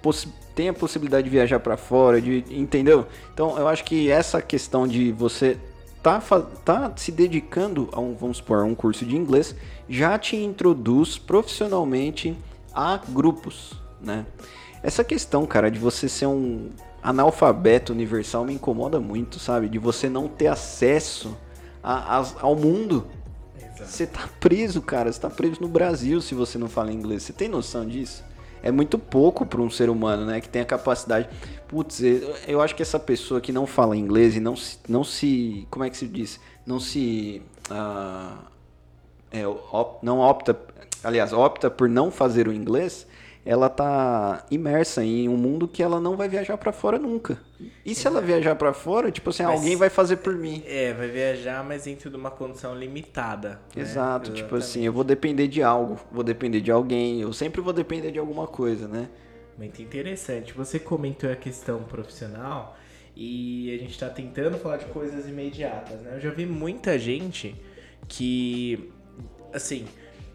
têm 0.54 0.68
a 0.68 0.74
possibilidade 0.74 1.24
de 1.24 1.30
viajar 1.30 1.60
para 1.60 1.76
fora, 1.76 2.20
de, 2.20 2.44
entendeu? 2.50 3.06
Então 3.32 3.58
eu 3.58 3.66
acho 3.66 3.84
que 3.84 4.10
essa 4.10 4.42
questão 4.42 4.86
de 4.86 5.12
você 5.12 5.58
tá, 6.02 6.20
tá 6.64 6.92
se 6.96 7.10
dedicando 7.10 7.88
a 7.92 8.00
um, 8.00 8.14
vamos 8.14 8.36
supor, 8.36 8.64
um 8.64 8.74
curso 8.74 9.06
de 9.06 9.16
inglês, 9.16 9.56
já 9.88 10.18
te 10.18 10.36
introduz 10.36 11.16
profissionalmente 11.16 12.36
a 12.74 13.00
grupos, 13.08 13.72
né? 14.00 14.26
Essa 14.82 15.02
questão, 15.02 15.46
cara, 15.46 15.70
de 15.70 15.78
você 15.78 16.10
ser 16.10 16.26
um 16.26 16.68
analfabeto 17.02 17.92
universal 17.92 18.44
me 18.44 18.52
incomoda 18.52 19.00
muito, 19.00 19.38
sabe? 19.38 19.66
De 19.66 19.78
você 19.78 20.10
não 20.10 20.28
ter 20.28 20.48
acesso 20.48 21.34
a, 21.84 22.18
a, 22.18 22.26
ao 22.40 22.56
mundo. 22.56 23.06
Você 23.76 24.06
tá 24.06 24.28
preso, 24.40 24.80
cara. 24.80 25.12
Você 25.12 25.20
tá 25.20 25.28
preso 25.28 25.60
no 25.60 25.68
Brasil 25.68 26.20
se 26.20 26.34
você 26.34 26.56
não 26.56 26.68
fala 26.68 26.90
inglês. 26.90 27.22
Você 27.22 27.32
tem 27.32 27.48
noção 27.48 27.86
disso? 27.86 28.24
É 28.62 28.72
muito 28.72 28.98
pouco 28.98 29.44
para 29.44 29.60
um 29.60 29.68
ser 29.68 29.90
humano, 29.90 30.24
né? 30.24 30.40
Que 30.40 30.48
tem 30.48 30.62
a 30.62 30.64
capacidade. 30.64 31.28
Putz, 31.68 32.00
eu 32.48 32.62
acho 32.62 32.74
que 32.74 32.80
essa 32.80 32.98
pessoa 32.98 33.40
que 33.40 33.52
não 33.52 33.66
fala 33.66 33.94
inglês 33.94 34.34
e 34.36 34.40
não 34.40 34.56
se. 34.56 34.78
Não 34.88 35.04
se 35.04 35.66
como 35.70 35.84
é 35.84 35.90
que 35.90 35.96
se 35.98 36.08
diz? 36.08 36.40
Não 36.64 36.80
se. 36.80 37.42
Uh, 37.70 38.38
é, 39.30 39.46
op, 39.46 39.98
não 40.02 40.20
opta. 40.20 40.58
Aliás, 41.02 41.34
opta 41.34 41.70
por 41.70 41.88
não 41.88 42.10
fazer 42.10 42.48
o 42.48 42.52
inglês 42.52 43.06
ela 43.44 43.68
tá 43.68 44.46
imersa 44.50 45.04
em 45.04 45.28
um 45.28 45.36
mundo 45.36 45.68
que 45.68 45.82
ela 45.82 46.00
não 46.00 46.16
vai 46.16 46.28
viajar 46.28 46.56
para 46.56 46.72
fora 46.72 46.98
nunca. 46.98 47.38
E 47.84 47.94
se 47.94 48.06
ela 48.06 48.20
viajar 48.20 48.54
para 48.56 48.72
fora, 48.72 49.10
tipo 49.10 49.28
assim, 49.30 49.42
mas, 49.42 49.60
alguém 49.60 49.76
vai 49.76 49.90
fazer 49.90 50.16
por 50.16 50.34
mim. 50.34 50.62
É, 50.66 50.94
vai 50.94 51.08
viajar, 51.08 51.62
mas 51.62 51.84
dentro 51.84 52.08
de 52.08 52.16
uma 52.16 52.30
condição 52.30 52.74
limitada. 52.74 53.60
Né? 53.74 53.82
Exato, 53.82 54.32
tipo 54.32 54.56
assim, 54.56 54.84
eu 54.84 54.92
vou 54.92 55.04
depender 55.04 55.46
de 55.46 55.62
algo, 55.62 55.98
vou 56.10 56.24
depender 56.24 56.62
de 56.62 56.70
alguém, 56.70 57.20
eu 57.20 57.32
sempre 57.32 57.60
vou 57.60 57.72
depender 57.72 58.10
de 58.10 58.18
alguma 58.18 58.46
coisa, 58.46 58.88
né? 58.88 59.08
Muito 59.58 59.82
interessante. 59.82 60.52
Você 60.54 60.78
comentou 60.78 61.30
a 61.30 61.36
questão 61.36 61.82
profissional 61.82 62.76
e 63.14 63.74
a 63.74 63.78
gente 63.78 63.92
está 63.92 64.08
tentando 64.08 64.58
falar 64.58 64.78
de 64.78 64.86
coisas 64.86 65.28
imediatas, 65.28 66.00
né? 66.00 66.12
Eu 66.14 66.20
já 66.20 66.30
vi 66.30 66.46
muita 66.46 66.98
gente 66.98 67.54
que, 68.08 68.90
assim, 69.52 69.86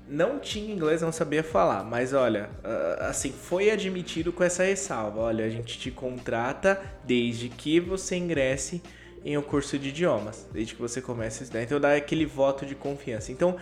não 0.09 0.39
tinha 0.39 0.73
inglês, 0.73 1.01
não 1.01 1.11
sabia 1.11 1.43
falar, 1.43 1.83
mas 1.83 2.13
olha, 2.13 2.49
ah, 2.63 3.07
assim, 3.09 3.31
foi 3.31 3.69
admitido 3.69 4.33
com 4.33 4.43
essa 4.43 4.63
ressalva. 4.63 5.21
Olha, 5.21 5.45
a 5.45 5.49
gente 5.49 5.77
te 5.77 5.91
contrata 5.91 6.81
desde 7.03 7.47
que 7.49 7.79
você 7.79 8.15
ingresse 8.15 8.81
em 9.23 9.37
um 9.37 9.41
curso 9.41 9.77
de 9.77 9.89
idiomas, 9.89 10.47
desde 10.51 10.75
que 10.75 10.81
você 10.81 11.01
comece 11.01 11.41
a 11.41 11.43
estudar. 11.43 11.63
Então 11.63 11.79
dá 11.79 11.95
aquele 11.95 12.25
voto 12.25 12.65
de 12.65 12.75
confiança. 12.75 13.31
Então, 13.31 13.57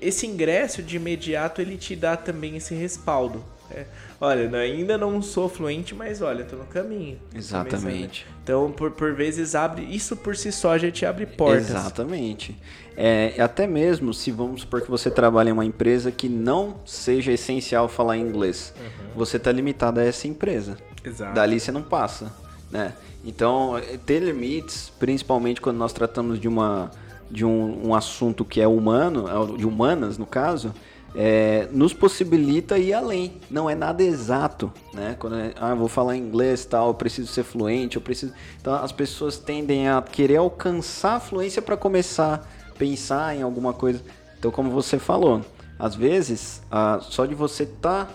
esse 0.00 0.26
ingresso 0.26 0.82
de 0.82 0.96
imediato 0.96 1.60
ele 1.60 1.76
te 1.76 1.96
dá 1.96 2.16
também 2.16 2.56
esse 2.56 2.74
respaldo. 2.74 3.44
É, 3.72 3.86
olha, 4.20 4.58
ainda 4.58 4.98
não 4.98 5.22
sou 5.22 5.48
fluente, 5.48 5.94
mas 5.94 6.20
olha, 6.20 6.44
tô 6.44 6.56
no 6.56 6.66
caminho. 6.66 7.18
Exatamente. 7.32 8.26
Então, 8.42 8.72
por, 8.72 8.90
por 8.90 9.14
vezes 9.14 9.54
abre, 9.54 9.84
isso 9.84 10.16
por 10.16 10.36
si 10.36 10.50
só 10.50 10.76
já 10.76 10.90
te 10.90 11.06
abre 11.06 11.24
portas. 11.24 11.70
Exatamente. 11.70 12.56
É, 12.96 13.34
até 13.38 13.66
mesmo 13.68 14.12
se 14.12 14.32
vamos 14.32 14.62
supor 14.62 14.82
que 14.82 14.90
você 14.90 15.08
trabalha 15.08 15.50
em 15.50 15.52
uma 15.52 15.64
empresa 15.64 16.10
que 16.10 16.28
não 16.28 16.80
seja 16.84 17.32
essencial 17.32 17.88
falar 17.88 18.16
inglês, 18.16 18.74
uhum. 18.76 19.10
você 19.14 19.36
está 19.36 19.52
limitado 19.52 20.00
a 20.00 20.04
essa 20.04 20.26
empresa. 20.26 20.76
Exato. 21.04 21.32
Dali 21.32 21.60
você 21.60 21.70
não 21.70 21.82
passa, 21.82 22.32
né? 22.70 22.94
Então, 23.24 23.76
é, 23.76 23.98
ter 23.98 24.20
limites, 24.20 24.92
principalmente 24.98 25.60
quando 25.60 25.76
nós 25.76 25.92
tratamos 25.92 26.38
de 26.38 26.48
uma 26.48 26.90
de 27.30 27.44
um, 27.44 27.88
um 27.88 27.94
assunto 27.94 28.44
que 28.44 28.60
é 28.60 28.66
humano, 28.66 29.26
é 29.28 29.56
de 29.56 29.64
humanas 29.64 30.18
no 30.18 30.26
caso, 30.26 30.74
é, 31.14 31.68
nos 31.70 31.92
possibilita 31.92 32.76
ir 32.76 32.92
além. 32.92 33.34
Não 33.48 33.70
é 33.70 33.74
nada 33.74 34.02
exato, 34.02 34.72
né? 34.92 35.14
Quando 35.18 35.36
é, 35.36 35.52
ah, 35.60 35.74
vou 35.74 35.88
falar 35.88 36.16
inglês 36.16 36.64
tal, 36.64 36.88
eu 36.88 36.94
preciso 36.94 37.28
ser 37.28 37.44
fluente, 37.44 37.96
eu 37.96 38.02
preciso. 38.02 38.32
Então 38.60 38.74
as 38.74 38.90
pessoas 38.92 39.38
tendem 39.38 39.88
a 39.88 40.02
querer 40.02 40.36
alcançar 40.36 41.16
a 41.16 41.20
fluência 41.20 41.62
para 41.62 41.76
começar 41.76 42.48
a 42.68 42.78
pensar 42.78 43.36
em 43.36 43.42
alguma 43.42 43.72
coisa. 43.72 44.02
Então, 44.38 44.50
como 44.50 44.70
você 44.70 44.98
falou, 44.98 45.42
às 45.78 45.94
vezes 45.94 46.62
só 47.02 47.26
de 47.26 47.34
você 47.34 47.64
estar 47.64 48.06
tá 48.06 48.12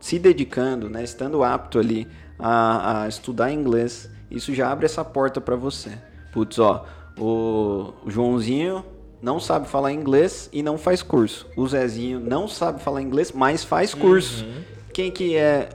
se 0.00 0.18
dedicando, 0.18 0.88
né, 0.88 1.02
estando 1.02 1.42
apto 1.42 1.78
ali 1.78 2.06
a, 2.38 3.02
a 3.02 3.08
estudar 3.08 3.50
inglês, 3.52 4.10
isso 4.30 4.54
já 4.54 4.70
abre 4.70 4.86
essa 4.86 5.04
porta 5.04 5.40
para 5.40 5.56
você. 5.56 5.90
Putz, 6.32 6.58
ó, 6.58 6.84
o 7.18 7.92
Joãozinho 8.06 8.84
não 9.20 9.40
sabe 9.40 9.68
falar 9.68 9.92
inglês 9.92 10.48
e 10.52 10.62
não 10.62 10.78
faz 10.78 11.02
curso. 11.02 11.46
O 11.56 11.66
Zezinho 11.66 12.20
não 12.20 12.46
sabe 12.46 12.82
falar 12.82 13.02
inglês, 13.02 13.32
mas 13.32 13.64
faz 13.64 13.94
curso. 13.94 14.44
Uhum. 14.44 14.62
Quem 14.92 15.10
que 15.10 15.36
é, 15.36 15.68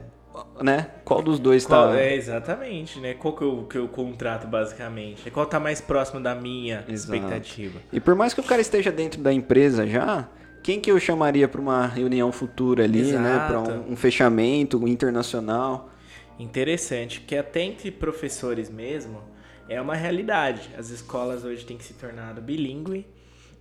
né? 0.62 0.86
Qual 1.04 1.22
dos 1.22 1.38
dois 1.38 1.62
está? 1.62 1.98
É, 1.98 2.14
exatamente, 2.14 2.98
né? 2.98 3.14
Qual 3.14 3.34
que 3.34 3.42
eu, 3.42 3.66
que 3.68 3.78
eu 3.78 3.88
contrato, 3.88 4.46
basicamente? 4.46 5.30
Qual 5.30 5.46
tá 5.46 5.60
mais 5.60 5.80
próximo 5.80 6.20
da 6.20 6.34
minha 6.34 6.84
Exato. 6.88 6.92
expectativa? 6.92 7.80
E 7.92 8.00
por 8.00 8.14
mais 8.14 8.32
que 8.32 8.40
o 8.40 8.44
cara 8.44 8.60
esteja 8.60 8.90
dentro 8.90 9.20
da 9.20 9.32
empresa 9.32 9.86
já, 9.86 10.28
quem 10.62 10.80
que 10.80 10.90
eu 10.90 10.98
chamaria 10.98 11.46
para 11.46 11.60
uma 11.60 11.86
reunião 11.86 12.32
futura 12.32 12.84
ali, 12.84 13.02
né? 13.02 13.08
Exato. 13.08 13.22
né? 13.22 13.46
Para 13.46 13.60
um, 13.60 13.92
um 13.92 13.96
fechamento 13.96 14.88
internacional? 14.88 15.90
Interessante, 16.38 17.20
que 17.20 17.36
até 17.36 17.62
entre 17.62 17.90
professores 17.90 18.68
mesmo 18.68 19.22
é 19.68 19.80
uma 19.80 19.94
realidade. 19.94 20.70
As 20.76 20.90
escolas 20.90 21.44
hoje 21.44 21.64
têm 21.64 21.76
que 21.76 21.84
se 21.84 21.94
tornar 21.94 22.34
bilíngue 22.40 23.06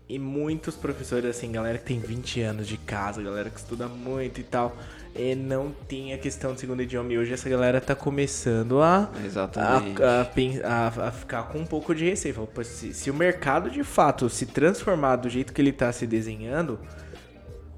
e 0.07 0.19
muitos 0.19 0.75
professores, 0.75 1.25
assim, 1.25 1.51
galera 1.51 1.77
que 1.77 1.85
tem 1.85 1.99
20 1.99 2.41
anos 2.41 2.67
de 2.67 2.77
casa, 2.77 3.21
galera 3.21 3.49
que 3.49 3.59
estuda 3.59 3.87
muito 3.87 4.39
e 4.41 4.43
tal, 4.43 4.75
e 5.15 5.33
não 5.33 5.71
tem 5.87 6.13
a 6.13 6.17
questão 6.17 6.53
de 6.53 6.59
segundo 6.59 6.81
idioma. 6.81 7.13
E 7.13 7.17
hoje 7.17 7.33
essa 7.33 7.47
galera 7.47 7.79
tá 7.79 7.95
começando 7.95 8.81
a, 8.81 9.09
a, 9.55 10.27
a, 10.67 11.07
a 11.07 11.11
ficar 11.11 11.43
com 11.43 11.59
um 11.59 11.65
pouco 11.65 11.95
de 11.95 12.05
receio. 12.05 12.49
Se, 12.63 12.93
se 12.93 13.09
o 13.09 13.13
mercado 13.13 13.69
de 13.69 13.83
fato 13.83 14.29
se 14.29 14.45
transformar 14.45 15.15
do 15.17 15.29
jeito 15.29 15.53
que 15.53 15.61
ele 15.61 15.71
tá 15.71 15.91
se 15.91 16.05
desenhando, 16.05 16.79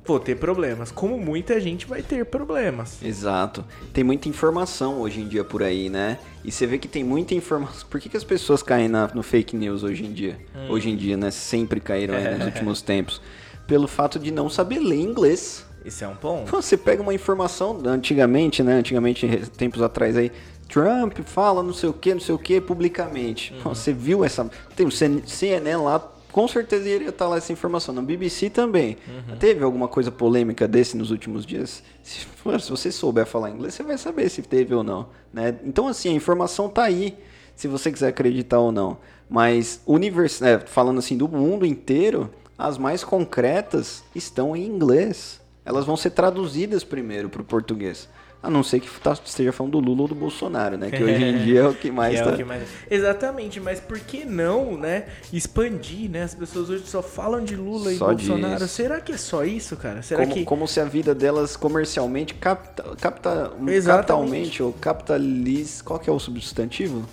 vou 0.05 0.19
ter 0.19 0.35
problemas. 0.35 0.91
Como 0.91 1.19
muita 1.19 1.59
gente 1.59 1.85
vai 1.85 2.01
ter 2.01 2.25
problemas. 2.25 3.01
Exato. 3.01 3.65
Tem 3.91 4.03
muita 4.03 4.29
informação 4.29 5.01
hoje 5.01 5.21
em 5.21 5.27
dia 5.27 5.43
por 5.43 5.63
aí, 5.63 5.89
né? 5.89 6.19
E 6.43 6.51
você 6.51 6.67
vê 6.67 6.77
que 6.77 6.88
tem 6.88 7.03
muita 7.03 7.33
informação. 7.33 7.88
Por 7.89 8.00
que, 8.00 8.07
que 8.07 8.17
as 8.17 8.24
pessoas 8.24 8.62
caem 8.62 8.88
na, 8.88 9.09
no 9.13 9.24
fake 9.24 9.55
news 9.55 9.83
hoje 9.83 10.05
em 10.05 10.13
dia? 10.13 10.38
Hum. 10.55 10.67
Hoje 10.69 10.89
em 10.89 10.95
dia, 10.95 11.17
né? 11.17 11.31
Sempre 11.31 11.79
caíram 11.79 12.13
é. 12.13 12.35
nos 12.35 12.45
últimos 12.45 12.81
tempos. 12.81 13.21
Pelo 13.67 13.88
fato 13.88 14.19
de 14.19 14.31
não 14.31 14.50
saber 14.50 14.79
ler 14.79 15.00
inglês. 15.00 15.65
Isso 15.83 16.03
é 16.03 16.07
um 16.07 16.15
ponto. 16.15 16.51
Você 16.51 16.77
pega 16.77 17.01
uma 17.01 17.13
informação 17.13 17.79
antigamente, 17.85 18.62
né? 18.62 18.75
Antigamente, 18.75 19.27
tempos 19.57 19.81
atrás 19.81 20.15
aí. 20.15 20.31
Trump 20.67 21.19
fala 21.25 21.62
não 21.62 21.74
sei 21.74 21.89
o 21.89 21.93
que, 21.93 22.13
não 22.13 22.21
sei 22.21 22.33
o 22.33 22.39
que, 22.39 22.59
publicamente. 22.59 23.53
Uhum. 23.53 23.74
Você 23.74 23.93
viu 23.93 24.24
essa. 24.24 24.50
Tem 24.75 24.85
o 24.85 24.91
CNN 24.91 25.83
lá 25.83 26.14
com 26.36 26.50
certeza 26.50 26.89
iria 26.89 27.08
estar 27.08 27.30
lá 27.30 27.38
essa 27.38 27.54
informação. 27.54 27.96
Na 27.96 28.01
BBC 28.01 28.50
também. 28.50 28.98
Uhum. 29.08 29.38
Teve 29.38 29.63
alguma 29.63 29.88
coisa 29.88 30.12
polêmica 30.12 30.68
desse 30.68 30.98
nos 30.98 31.10
últimos 31.10 31.46
dias? 31.46 31.82
Se, 32.04 32.27
se, 32.60 32.70
você 32.70 32.92
souber 32.92 33.25
falar 33.25 33.51
inglês, 33.51 33.74
você 33.74 33.84
vai 33.84 33.98
saber 33.98 34.27
se 34.27 34.42
teve 34.42 34.75
ou 34.75 34.84
não. 34.84 35.08
Né? 35.32 35.56
Então, 35.63 35.88
assim, 35.88 36.10
a 36.10 36.12
informação 36.12 36.68
tá 36.68 36.84
aí, 36.84 37.18
se 37.56 37.70
você 37.70 37.89
quiser 37.89 38.10
acreditar 38.10 38.60
ou 38.60 38.70
não. 38.70 38.98
Mas, 39.30 39.80
univers... 39.86 40.42
É, 40.42 40.60
falando 40.60 41.00
assim, 41.00 41.15
do 41.15 41.30
mundo 41.30 41.65
inteiro, 41.65 42.30
as 42.58 42.77
mais 42.77 43.01
concretas 43.01 44.04
estão 44.13 44.54
em 44.58 44.65
inglês. 44.65 45.39
Elas 45.63 45.86
vão 45.86 45.96
ser 45.96 46.10
traduzidas 46.10 46.84
primeiro 46.84 47.30
para 47.30 47.44
o 47.44 47.46
português. 47.46 48.10
A 48.45 48.49
não 48.49 48.61
ser 48.61 48.79
que 48.79 48.89
tá, 48.99 49.13
esteja 49.13 49.51
falando 49.51 49.73
do 49.73 49.79
Lula 49.79 50.03
ou 50.03 50.07
do 50.07 50.15
Bolsonaro, 50.15 50.77
né? 50.77 50.91
Que 50.91 51.03
hoje 51.03 51.23
em 51.23 51.43
dia 51.43 51.61
é 51.61 51.67
o 51.67 51.73
que 51.73 51.89
mais, 51.91 52.19
é 52.19 52.23
tá... 52.23 52.45
mais... 52.45 52.63
Exatamente, 52.89 53.59
mas 53.59 53.79
por 53.79 53.99
que 53.99 54.23
não, 54.23 54.77
né? 54.77 55.05
Expandir, 55.33 56.09
né? 56.09 56.23
As 56.23 56.35
pessoas 56.35 56.69
hoje 56.69 56.83
só 56.85 57.01
falam 57.01 57.43
de 57.43 57.55
Lula 57.55 57.91
só 57.95 58.11
e 58.11 58.15
Bolsonaro. 58.15 58.59
Disso. 58.59 58.67
Será 58.67 59.01
que 59.01 59.13
é 59.13 59.17
só 59.17 59.43
isso, 59.43 59.75
cara? 59.75 60.03
Será 60.03 60.23
como, 60.23 60.33
que... 60.35 60.45
como 60.45 60.67
se 60.67 60.79
a 60.79 60.85
vida 60.85 61.15
delas 61.15 61.57
comercialmente, 61.57 62.35
capta, 62.35 62.83
capta, 63.01 63.51
capitalmente 63.83 64.61
ou 64.61 64.71
capitaliz... 64.73 65.81
Qual 65.81 65.99
que 65.99 66.09
é 66.09 66.13
o 66.13 66.19
substantivo? 66.19 67.03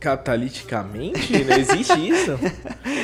Capitalisticamente? 0.00 1.44
Não 1.44 1.56
existe 1.56 2.08
isso? 2.08 2.38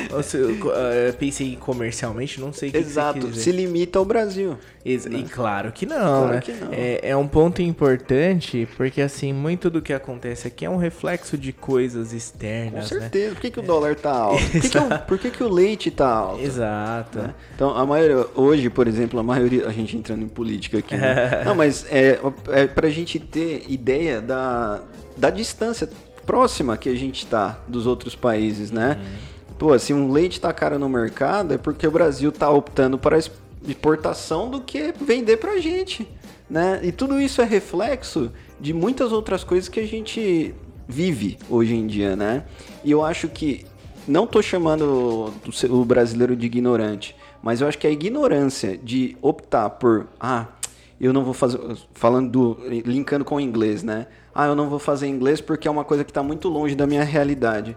eu 0.09 1.13
pensei 1.13 1.55
comercialmente, 1.55 2.39
não 2.39 2.53
sei 2.53 2.69
o 2.69 2.71
que 2.71 2.77
Exato, 2.77 3.33
se 3.33 3.51
limita 3.51 3.99
ao 3.99 4.05
Brasil. 4.05 4.57
Ex 4.85 5.05
né? 5.05 5.19
E 5.19 5.23
claro 5.23 5.71
que 5.71 5.85
não, 5.85 5.97
claro 5.97 6.33
né? 6.35 6.41
Que 6.41 6.51
não. 6.53 6.71
É, 6.71 6.99
é, 7.01 7.17
um 7.17 7.27
ponto 7.27 7.61
importante, 7.61 8.67
porque 8.77 9.01
assim, 9.01 9.33
muito 9.33 9.69
do 9.69 9.81
que 9.81 9.91
acontece 9.91 10.47
aqui 10.47 10.63
é 10.63 10.69
um 10.69 10.77
reflexo 10.77 11.37
de 11.37 11.51
coisas 11.51 12.13
externas. 12.13 12.89
Com 12.89 12.95
né? 12.95 13.01
certeza. 13.01 13.29
Né? 13.29 13.33
Por 13.33 13.41
que, 13.41 13.51
que 13.51 13.59
o 13.59 13.63
dólar 13.63 13.95
tá 13.95 14.11
alto? 14.15 14.43
Por, 14.43 14.61
que, 14.61 14.69
que, 14.69 14.77
o, 14.77 14.99
por 14.99 15.19
que, 15.19 15.31
que 15.31 15.43
o 15.43 15.49
leite 15.49 15.89
tá 15.89 16.07
alto? 16.07 16.43
Exato. 16.43 17.19
Né? 17.19 17.33
Então, 17.55 17.75
a 17.75 17.85
maioria, 17.85 18.27
hoje, 18.35 18.69
por 18.69 18.87
exemplo, 18.87 19.19
a 19.19 19.23
maioria. 19.23 19.67
A 19.67 19.71
gente 19.71 19.97
entrando 19.97 20.23
em 20.23 20.27
política 20.27 20.77
aqui. 20.77 20.95
Né? 20.95 21.41
não, 21.43 21.55
mas 21.55 21.85
é, 21.89 22.19
é 22.49 22.67
pra 22.67 22.87
gente 22.89 23.19
ter 23.19 23.65
ideia 23.67 24.21
da, 24.21 24.81
da 25.17 25.29
distância 25.29 25.89
próxima 26.25 26.77
que 26.77 26.89
a 26.89 26.95
gente 26.95 27.23
está 27.25 27.59
dos 27.67 27.85
outros 27.85 28.15
países, 28.15 28.71
né? 28.71 28.99
Uhum. 28.99 29.35
Pô, 29.57 29.79
se 29.79 29.93
um 29.93 30.11
leite 30.11 30.39
tá 30.41 30.51
caro 30.51 30.77
no 30.77 30.89
mercado, 30.89 31.53
é 31.53 31.57
porque 31.57 31.87
o 31.87 31.91
Brasil 31.91 32.31
tá 32.31 32.49
optando 32.49 32.97
para 32.97 33.17
exportação 33.17 34.49
do 34.49 34.61
que 34.61 34.93
vender 34.99 35.37
pra 35.37 35.59
gente, 35.59 36.07
né? 36.49 36.79
E 36.83 36.91
tudo 36.91 37.19
isso 37.19 37.41
é 37.41 37.45
reflexo 37.45 38.31
de 38.59 38.73
muitas 38.73 39.11
outras 39.11 39.43
coisas 39.43 39.69
que 39.69 39.79
a 39.79 39.87
gente 39.87 40.53
vive 40.87 41.37
hoje 41.49 41.75
em 41.75 41.87
dia, 41.87 42.15
né? 42.15 42.43
E 42.83 42.91
eu 42.91 43.03
acho 43.03 43.27
que 43.29 43.65
não 44.07 44.27
tô 44.27 44.41
chamando 44.41 45.33
o 45.69 45.85
brasileiro 45.85 46.35
de 46.35 46.45
ignorante, 46.45 47.15
mas 47.41 47.61
eu 47.61 47.67
acho 47.67 47.77
que 47.77 47.87
a 47.87 47.91
ignorância 47.91 48.77
de 48.77 49.17
optar 49.21 49.69
por 49.69 50.07
ah, 50.19 50.47
eu 50.99 51.11
não 51.11 51.23
vou 51.23 51.33
fazer 51.33 51.59
falando 51.93 52.29
do, 52.29 52.57
linkando 52.85 53.25
com 53.25 53.35
o 53.35 53.39
inglês, 53.39 53.83
né? 53.83 54.07
Ah, 54.33 54.47
eu 54.47 54.55
não 54.55 54.69
vou 54.69 54.79
fazer 54.79 55.07
inglês 55.07 55.41
porque 55.41 55.67
é 55.67 55.71
uma 55.71 55.83
coisa 55.83 56.03
que 56.03 56.11
está 56.11 56.23
muito 56.23 56.47
longe 56.49 56.75
da 56.75 56.87
minha 56.87 57.03
realidade. 57.03 57.75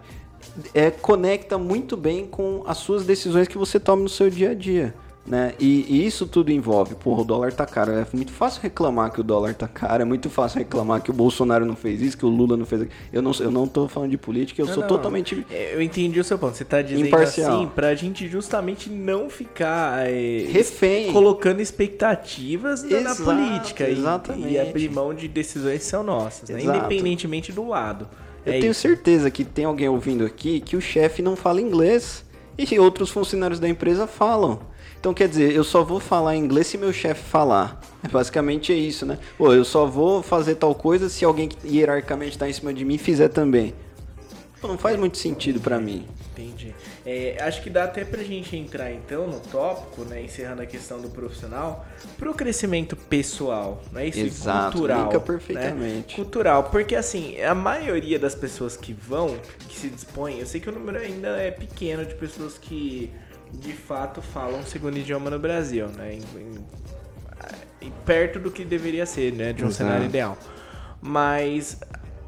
É 0.73 0.89
conecta 0.89 1.57
muito 1.57 1.97
bem 1.97 2.25
com 2.25 2.63
as 2.65 2.77
suas 2.77 3.05
decisões 3.05 3.47
que 3.47 3.57
você 3.57 3.79
toma 3.79 4.03
no 4.03 4.09
seu 4.09 4.29
dia 4.29 4.51
a 4.51 4.53
dia. 4.53 4.93
Né? 5.29 5.53
E, 5.59 5.85
e, 5.87 6.07
isso 6.07 6.25
tudo 6.25 6.51
envolve, 6.51 6.95
porra, 6.95 7.21
o 7.21 7.23
dólar 7.23 7.53
tá 7.53 7.63
caro. 7.63 7.91
É 7.91 8.03
muito 8.11 8.31
fácil 8.31 8.63
reclamar 8.63 9.11
que 9.11 9.21
o 9.21 9.23
dólar 9.23 9.53
tá 9.53 9.67
caro, 9.67 10.01
é 10.01 10.05
muito 10.05 10.27
fácil 10.27 10.57
reclamar 10.57 11.03
que 11.03 11.11
o 11.11 11.13
Bolsonaro 11.13 11.67
não 11.67 11.75
fez 11.75 12.01
isso, 12.01 12.17
que 12.17 12.25
o 12.25 12.29
Lula 12.29 12.57
não 12.57 12.65
fez 12.65 12.81
aquilo. 12.81 12.97
Eu 13.13 13.21
não, 13.21 13.31
eu 13.39 13.51
não 13.51 13.67
tô 13.67 13.87
falando 13.87 14.09
de 14.09 14.17
política, 14.17 14.59
eu 14.59 14.65
não, 14.65 14.73
sou 14.73 14.81
não, 14.81 14.89
totalmente. 14.89 15.45
É, 15.51 15.75
eu 15.75 15.83
entendi 15.83 16.19
o 16.19 16.23
seu 16.23 16.39
ponto. 16.39 16.57
Você 16.57 16.65
tá 16.65 16.81
dizendo 16.81 17.05
imparcial. 17.05 17.57
assim 17.57 17.67
pra 17.67 17.93
gente 17.93 18.27
justamente 18.27 18.89
não 18.89 19.29
ficar 19.29 20.09
é, 20.09 20.47
refém, 20.49 21.13
colocando 21.13 21.61
expectativas 21.61 22.83
Exato, 22.83 23.03
na 23.03 23.15
política 23.15 23.87
exatamente. 23.87 24.47
E, 24.47 24.53
e 24.53 24.59
abrir 24.59 24.89
mão 24.89 25.13
de 25.13 25.27
decisões 25.27 25.77
que 25.77 25.85
são 25.85 26.01
nossas, 26.01 26.49
né? 26.49 26.63
independentemente 26.63 27.51
do 27.51 27.67
lado. 27.67 28.07
Eu 28.43 28.53
é 28.53 28.59
tenho 28.59 28.71
isso. 28.71 28.81
certeza 28.81 29.29
que 29.29 29.45
tem 29.45 29.65
alguém 29.65 29.89
ouvindo 29.89 30.25
aqui 30.25 30.59
que 30.59 30.75
o 30.75 30.81
chefe 30.81 31.21
não 31.21 31.35
fala 31.35 31.61
inglês 31.61 32.25
e 32.57 32.79
outros 32.79 33.11
funcionários 33.11 33.59
da 33.59 33.69
empresa 33.69 34.07
falam. 34.07 34.59
Então, 34.99 35.13
quer 35.13 35.29
dizer, 35.29 35.55
eu 35.55 35.63
só 35.63 35.81
vou 35.81 35.99
falar 35.99 36.35
inglês 36.35 36.67
se 36.67 36.77
meu 36.77 36.91
chefe 36.91 37.23
falar. 37.23 37.79
Basicamente 38.11 38.73
é 38.73 38.75
isso, 38.75 39.05
né? 39.05 39.17
Pô, 39.37 39.53
eu 39.53 39.63
só 39.63 39.85
vou 39.85 40.21
fazer 40.21 40.55
tal 40.55 40.75
coisa 40.75 41.07
se 41.07 41.23
alguém 41.23 41.47
que 41.47 41.57
hierarquicamente 41.67 42.31
está 42.31 42.49
em 42.49 42.53
cima 42.53 42.73
de 42.73 42.83
mim 42.83 42.97
fizer 42.97 43.29
também. 43.29 43.73
Pô, 44.59 44.67
não 44.67 44.77
faz 44.77 44.99
muito 44.99 45.17
sentido 45.17 45.61
para 45.61 45.79
mim. 45.79 46.05
Entendi. 46.33 46.75
É, 47.05 47.37
acho 47.41 47.61
que 47.61 47.69
dá 47.69 47.85
até 47.85 48.03
pra 48.03 48.21
gente 48.23 48.55
entrar 48.55 48.91
então 48.91 49.27
no 49.27 49.39
tópico, 49.39 50.03
né, 50.03 50.21
encerrando 50.21 50.61
a 50.61 50.65
questão 50.65 50.99
do 50.99 51.09
profissional, 51.09 51.85
pro 52.17 52.33
crescimento 52.33 52.95
pessoal, 52.95 53.81
né, 53.91 54.07
isso 54.07 54.19
Exato, 54.19 54.73
cultural. 54.73 55.05
Fica 55.05 55.19
né? 55.19 55.25
perfeitamente. 55.25 56.07
Né? 56.09 56.15
Cultural, 56.15 56.63
porque 56.65 56.95
assim, 56.95 57.39
a 57.41 57.55
maioria 57.55 58.19
das 58.19 58.35
pessoas 58.35 58.77
que 58.77 58.93
vão, 58.93 59.37
que 59.67 59.77
se 59.77 59.89
dispõem, 59.89 60.39
eu 60.39 60.45
sei 60.45 60.59
que 60.59 60.69
o 60.69 60.73
número 60.73 60.97
ainda 60.97 61.29
é 61.37 61.51
pequeno 61.51 62.05
de 62.05 62.15
pessoas 62.15 62.57
que 62.57 63.11
de 63.53 63.73
fato 63.73 64.21
falam 64.21 64.61
o 64.61 64.63
segundo 64.63 64.97
idioma 64.97 65.29
no 65.29 65.39
Brasil, 65.39 65.87
né? 65.87 66.13
Em, 66.13 66.39
em, 66.39 67.87
em, 67.87 67.91
perto 68.05 68.39
do 68.39 68.51
que 68.51 68.63
deveria 68.63 69.05
ser, 69.05 69.33
né? 69.33 69.53
De 69.53 69.63
um 69.63 69.67
Exato. 69.67 69.85
cenário 69.85 70.05
ideal. 70.05 70.37
Mas 71.01 71.79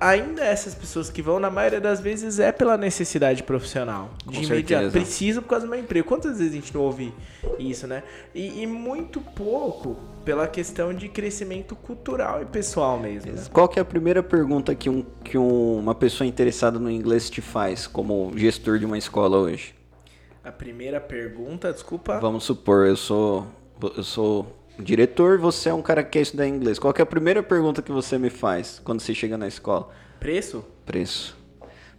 ainda 0.01 0.43
essas 0.43 0.73
pessoas 0.73 1.11
que 1.11 1.21
vão, 1.21 1.39
na 1.39 1.51
maioria 1.51 1.79
das 1.79 1.99
vezes, 1.99 2.39
é 2.39 2.51
pela 2.51 2.75
necessidade 2.75 3.43
profissional. 3.43 4.09
Com 4.25 4.31
de 4.31 4.43
imediato. 4.43 4.85
Certeza. 4.85 4.91
Precisa 4.91 5.41
por 5.41 5.49
causa 5.49 5.65
do 5.67 5.69
meu 5.69 5.79
emprego. 5.79 6.07
Quantas 6.07 6.39
vezes 6.39 6.53
a 6.53 6.55
gente 6.55 6.73
não 6.73 6.81
ouve 6.81 7.13
isso, 7.59 7.85
né? 7.85 8.01
E, 8.33 8.63
e 8.63 8.67
muito 8.67 9.21
pouco 9.21 9.95
pela 10.25 10.47
questão 10.47 10.93
de 10.93 11.07
crescimento 11.07 11.75
cultural 11.75 12.41
e 12.41 12.45
pessoal 12.45 12.99
mesmo. 12.99 13.31
Né? 13.31 13.43
Qual 13.51 13.67
que 13.67 13.79
é 13.79 13.81
a 13.81 13.85
primeira 13.85 14.23
pergunta 14.23 14.73
que, 14.73 14.89
um, 14.89 15.05
que 15.23 15.37
um, 15.37 15.77
uma 15.77 15.95
pessoa 15.95 16.27
interessada 16.27 16.79
no 16.79 16.89
inglês 16.89 17.29
te 17.29 17.41
faz 17.41 17.85
como 17.85 18.31
gestor 18.35 18.79
de 18.79 18.85
uma 18.85 18.97
escola 18.97 19.37
hoje? 19.37 19.80
A 20.43 20.51
primeira 20.51 20.99
pergunta, 20.99 21.71
desculpa. 21.71 22.19
Vamos 22.19 22.43
supor, 22.43 22.87
eu 22.87 22.95
sou 22.95 23.47
eu 23.95 24.03
sou 24.03 24.57
diretor, 24.77 25.37
você 25.37 25.69
é 25.69 25.73
um 25.73 25.81
cara 25.81 26.03
que 26.03 26.11
quer 26.11 26.21
estudar 26.21 26.47
inglês. 26.47 26.79
Qual 26.79 26.93
é 26.97 27.01
a 27.01 27.05
primeira 27.05 27.41
pergunta 27.43 27.81
que 27.81 27.91
você 27.91 28.17
me 28.17 28.29
faz 28.29 28.79
quando 28.83 28.99
você 28.99 29.13
chega 29.13 29.37
na 29.37 29.47
escola? 29.47 29.89
Preço? 30.19 30.63
Preço. 30.85 31.37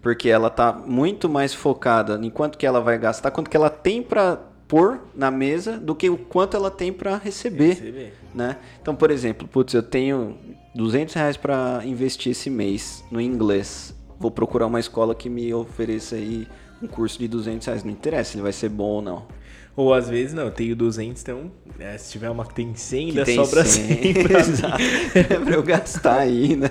Porque 0.01 0.29
ela 0.29 0.51
tá 0.51 0.73
muito 0.73 1.29
mais 1.29 1.55
focada 1.55 2.19
em 2.25 2.31
quanto 2.31 2.59
que 2.59 2.67
ela 2.67 2.81
vai 2.81 2.99
gastar, 2.99 3.31
quanto 3.31 3.49
que 3.49 3.57
ela 3.57 3.71
tem 3.71 4.03
para 4.03 4.37
pôr 4.67 5.01
na 5.15 5.31
mesa 5.31 5.77
do 5.79 5.95
que 5.95 6.09
o 6.09 6.17
quanto 6.17 6.57
ela 6.57 6.71
tem 6.71 6.93
para 6.93 7.17
receber, 7.17 7.75
receber, 7.75 8.15
né? 8.35 8.57
Então, 8.81 8.97
por 8.97 9.11
exemplo, 9.11 9.47
putz, 9.47 9.75
eu 9.75 9.83
tenho 9.83 10.37
200 10.75 11.15
reais 11.15 11.37
para 11.37 11.83
investir 11.85 12.33
esse 12.33 12.49
mês 12.49 13.05
no 13.11 13.21
inglês. 13.21 13.95
Vou 14.23 14.31
procurar 14.31 14.69
uma 14.69 14.79
escola 14.79 15.17
que 15.17 15.29
me 15.29 15.53
ofereça 15.53 16.15
aí 16.15 16.47
um 16.81 16.87
curso 16.87 17.19
de 17.19 17.27
200 17.27 17.67
reais. 17.67 17.83
Não 17.83 17.91
interessa 17.91 18.31
se 18.31 18.37
ele 18.37 18.43
vai 18.45 18.53
ser 18.53 18.69
bom 18.69 18.85
ou 18.85 19.03
não. 19.03 19.27
Ou 19.75 19.93
às 19.93 20.09
vezes 20.09 20.33
não, 20.33 20.45
eu 20.45 20.51
tenho 20.53 20.77
200, 20.77 21.21
então 21.21 21.51
é, 21.81 21.99
se 21.99 22.13
tiver 22.13 22.31
uma 22.31 22.47
que 22.47 22.55
tem 22.55 22.73
100, 22.73 23.09
ainda 23.09 23.25
tem 23.25 23.35
sobra 23.35 23.65
100. 23.65 23.85
100 23.85 24.15
pra 24.23 24.39
Exato. 24.39 24.83
é 25.15 25.25
pra 25.25 25.55
eu 25.55 25.63
gastar 25.63 26.19
aí, 26.21 26.55
né? 26.55 26.69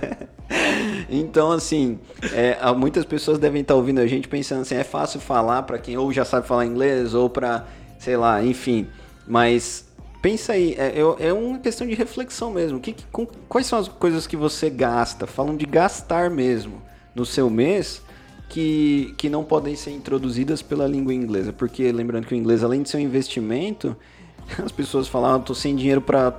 Então, 1.10 1.52
assim, 1.52 2.00
é, 2.32 2.58
muitas 2.74 3.04
pessoas 3.04 3.38
devem 3.38 3.64
estar 3.64 3.76
ouvindo 3.76 4.00
a 4.00 4.08
gente 4.08 4.30
pensando 4.30 4.62
assim, 4.62 4.76
é 4.76 4.84
fácil 4.86 5.20
falar 5.20 5.64
para 5.64 5.78
quem 5.78 5.98
ou 5.98 6.14
já 6.14 6.24
sabe 6.24 6.48
falar 6.48 6.66
inglês 6.66 7.14
ou 7.14 7.30
para, 7.30 7.68
sei 8.00 8.16
lá, 8.16 8.42
enfim. 8.42 8.88
Mas 9.28 9.86
pensa 10.22 10.54
aí, 10.54 10.74
é, 10.78 11.00
é 11.20 11.34
uma 11.34 11.60
questão 11.60 11.86
de 11.86 11.96
reflexão 11.96 12.52
mesmo. 12.52 12.80
Que, 12.80 12.94
que, 12.94 13.04
com, 13.08 13.26
quais 13.50 13.68
são 13.68 13.78
as 13.78 13.90
coisas 13.90 14.26
que 14.26 14.38
você 14.38 14.70
gasta? 14.70 15.28
Falam 15.28 15.58
de 15.58 15.66
gastar 15.66 16.30
mesmo 16.30 16.91
no 17.16 17.26
seu 17.26 17.50
mês 17.50 18.02
que, 18.50 19.14
que 19.18 19.30
não 19.30 19.44
podem 19.44 19.76
ser 19.76 19.92
introduzidas 19.92 20.62
pela 20.62 20.88
língua 20.88 21.14
inglesa. 21.14 21.54
Porque, 21.54 21.92
lembrando 21.92 22.28
que 22.28 22.34
o 22.34 22.38
inglês, 22.38 22.64
além 22.64 22.82
de 22.82 22.90
ser 22.90 22.98
um 22.98 23.02
investimento, 23.02 23.96
as 24.64 24.72
pessoas 24.72 25.08
falam, 25.08 25.36
ah, 25.36 25.40
tô 25.40 25.56
sem 25.56 25.76
dinheiro 25.76 26.02
para 26.02 26.34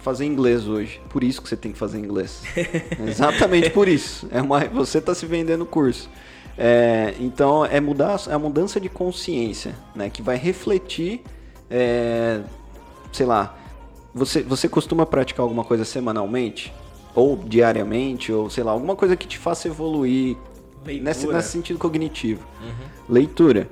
fazer 0.00 0.24
inglês 0.24 0.66
hoje. 0.68 1.00
Por 1.10 1.24
isso 1.24 1.42
que 1.42 1.48
você 1.48 1.56
tem 1.56 1.72
que 1.72 1.78
fazer 1.78 1.98
inglês. 1.98 2.42
Exatamente 3.06 3.70
por 3.70 3.88
isso. 3.88 4.28
É 4.30 4.40
uma, 4.40 4.64
você 4.66 4.98
está 4.98 5.14
se 5.14 5.26
vendendo 5.26 5.66
curso. 5.66 6.08
É, 6.56 7.14
então, 7.20 7.64
é, 7.64 7.80
mudar, 7.80 8.20
é 8.28 8.32
a 8.32 8.38
mudança 8.38 8.80
de 8.80 8.88
consciência, 8.88 9.74
né? 9.94 10.10
Que 10.10 10.22
vai 10.22 10.36
refletir, 10.36 11.22
é, 11.70 12.40
sei 13.12 13.26
lá, 13.26 13.56
você, 14.14 14.42
você 14.42 14.68
costuma 14.68 15.06
praticar 15.06 15.42
alguma 15.42 15.62
coisa 15.62 15.84
semanalmente? 15.84 16.72
Ou 17.14 17.36
diariamente, 17.36 18.32
ou 18.32 18.48
sei 18.48 18.62
lá, 18.62 18.72
alguma 18.72 18.94
coisa 18.94 19.16
que 19.16 19.26
te 19.26 19.38
faça 19.38 19.68
evoluir 19.68 20.36
Nesse, 20.86 21.26
nesse 21.26 21.48
sentido 21.48 21.78
cognitivo. 21.78 22.46
Uhum. 22.62 23.14
Leitura. 23.14 23.68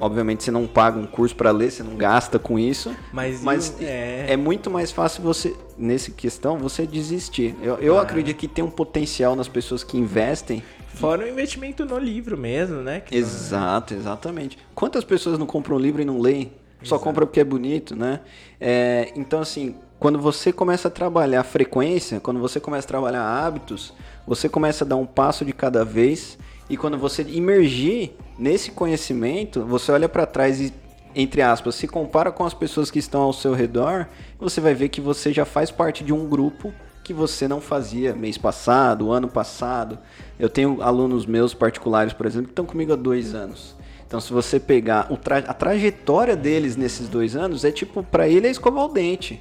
Obviamente 0.00 0.42
você 0.42 0.50
não 0.50 0.66
paga 0.66 0.98
um 0.98 1.06
curso 1.06 1.36
para 1.36 1.52
ler, 1.52 1.70
você 1.70 1.84
não 1.84 1.94
gasta 1.94 2.36
com 2.36 2.58
isso. 2.58 2.92
Mas, 3.12 3.40
mas 3.40 3.76
eu, 3.78 3.86
é... 3.86 4.32
é... 4.32 4.36
muito 4.36 4.68
mais 4.68 4.90
fácil 4.90 5.22
você, 5.22 5.54
nesse 5.78 6.10
questão, 6.10 6.58
você 6.58 6.84
desistir. 6.84 7.54
Eu, 7.62 7.76
eu 7.76 7.98
ah. 7.98 8.02
acredito 8.02 8.36
que 8.36 8.48
tem 8.48 8.64
um 8.64 8.70
potencial 8.70 9.36
nas 9.36 9.46
pessoas 9.46 9.84
que 9.84 9.96
investem. 9.96 10.62
Fora 10.88 11.24
o 11.24 11.28
investimento 11.28 11.84
no 11.84 11.98
livro 11.98 12.36
mesmo, 12.36 12.78
né? 12.82 13.00
Que 13.00 13.14
Exato, 13.14 13.94
exatamente. 13.94 14.58
Quantas 14.74 15.04
pessoas 15.04 15.38
não 15.38 15.46
compram 15.46 15.76
um 15.76 15.78
livro 15.78 16.02
e 16.02 16.04
não 16.04 16.20
leem? 16.20 16.52
Só 16.82 16.98
compram 16.98 17.26
porque 17.26 17.38
é 17.38 17.44
bonito, 17.44 17.94
né? 17.94 18.20
É, 18.60 19.12
então, 19.14 19.40
assim, 19.40 19.76
quando 20.02 20.18
você 20.18 20.52
começa 20.52 20.88
a 20.88 20.90
trabalhar 20.90 21.44
frequência, 21.44 22.18
quando 22.18 22.40
você 22.40 22.58
começa 22.58 22.84
a 22.84 22.88
trabalhar 22.88 23.22
hábitos, 23.22 23.94
você 24.26 24.48
começa 24.48 24.82
a 24.82 24.86
dar 24.88 24.96
um 24.96 25.06
passo 25.06 25.44
de 25.44 25.52
cada 25.52 25.84
vez 25.84 26.36
e 26.68 26.76
quando 26.76 26.98
você 26.98 27.22
imergir 27.22 28.10
nesse 28.36 28.72
conhecimento, 28.72 29.64
você 29.64 29.92
olha 29.92 30.08
para 30.08 30.26
trás 30.26 30.60
e 30.60 30.74
entre 31.14 31.40
aspas, 31.40 31.76
se 31.76 31.86
compara 31.86 32.32
com 32.32 32.44
as 32.44 32.52
pessoas 32.52 32.90
que 32.90 32.98
estão 32.98 33.22
ao 33.22 33.32
seu 33.32 33.54
redor, 33.54 34.08
você 34.40 34.60
vai 34.60 34.74
ver 34.74 34.88
que 34.88 35.00
você 35.00 35.32
já 35.32 35.44
faz 35.44 35.70
parte 35.70 36.02
de 36.02 36.12
um 36.12 36.28
grupo 36.28 36.74
que 37.04 37.14
você 37.14 37.46
não 37.46 37.60
fazia 37.60 38.12
mês 38.12 38.36
passado, 38.36 39.12
ano 39.12 39.28
passado. 39.28 40.00
Eu 40.36 40.48
tenho 40.48 40.82
alunos 40.82 41.26
meus 41.26 41.54
particulares, 41.54 42.12
por 42.12 42.26
exemplo, 42.26 42.46
que 42.46 42.52
estão 42.52 42.66
comigo 42.66 42.92
há 42.92 42.96
dois 42.96 43.36
anos. 43.36 43.76
Então, 44.04 44.20
se 44.20 44.32
você 44.32 44.58
pegar 44.58 45.04
tra 45.22 45.38
a 45.38 45.54
trajetória 45.54 46.34
deles 46.34 46.74
nesses 46.74 47.08
dois 47.08 47.36
anos, 47.36 47.64
é 47.64 47.70
tipo, 47.70 48.02
para 48.02 48.26
ele 48.26 48.48
é 48.48 48.50
escovar 48.50 48.86
o 48.86 48.88
dente 48.88 49.40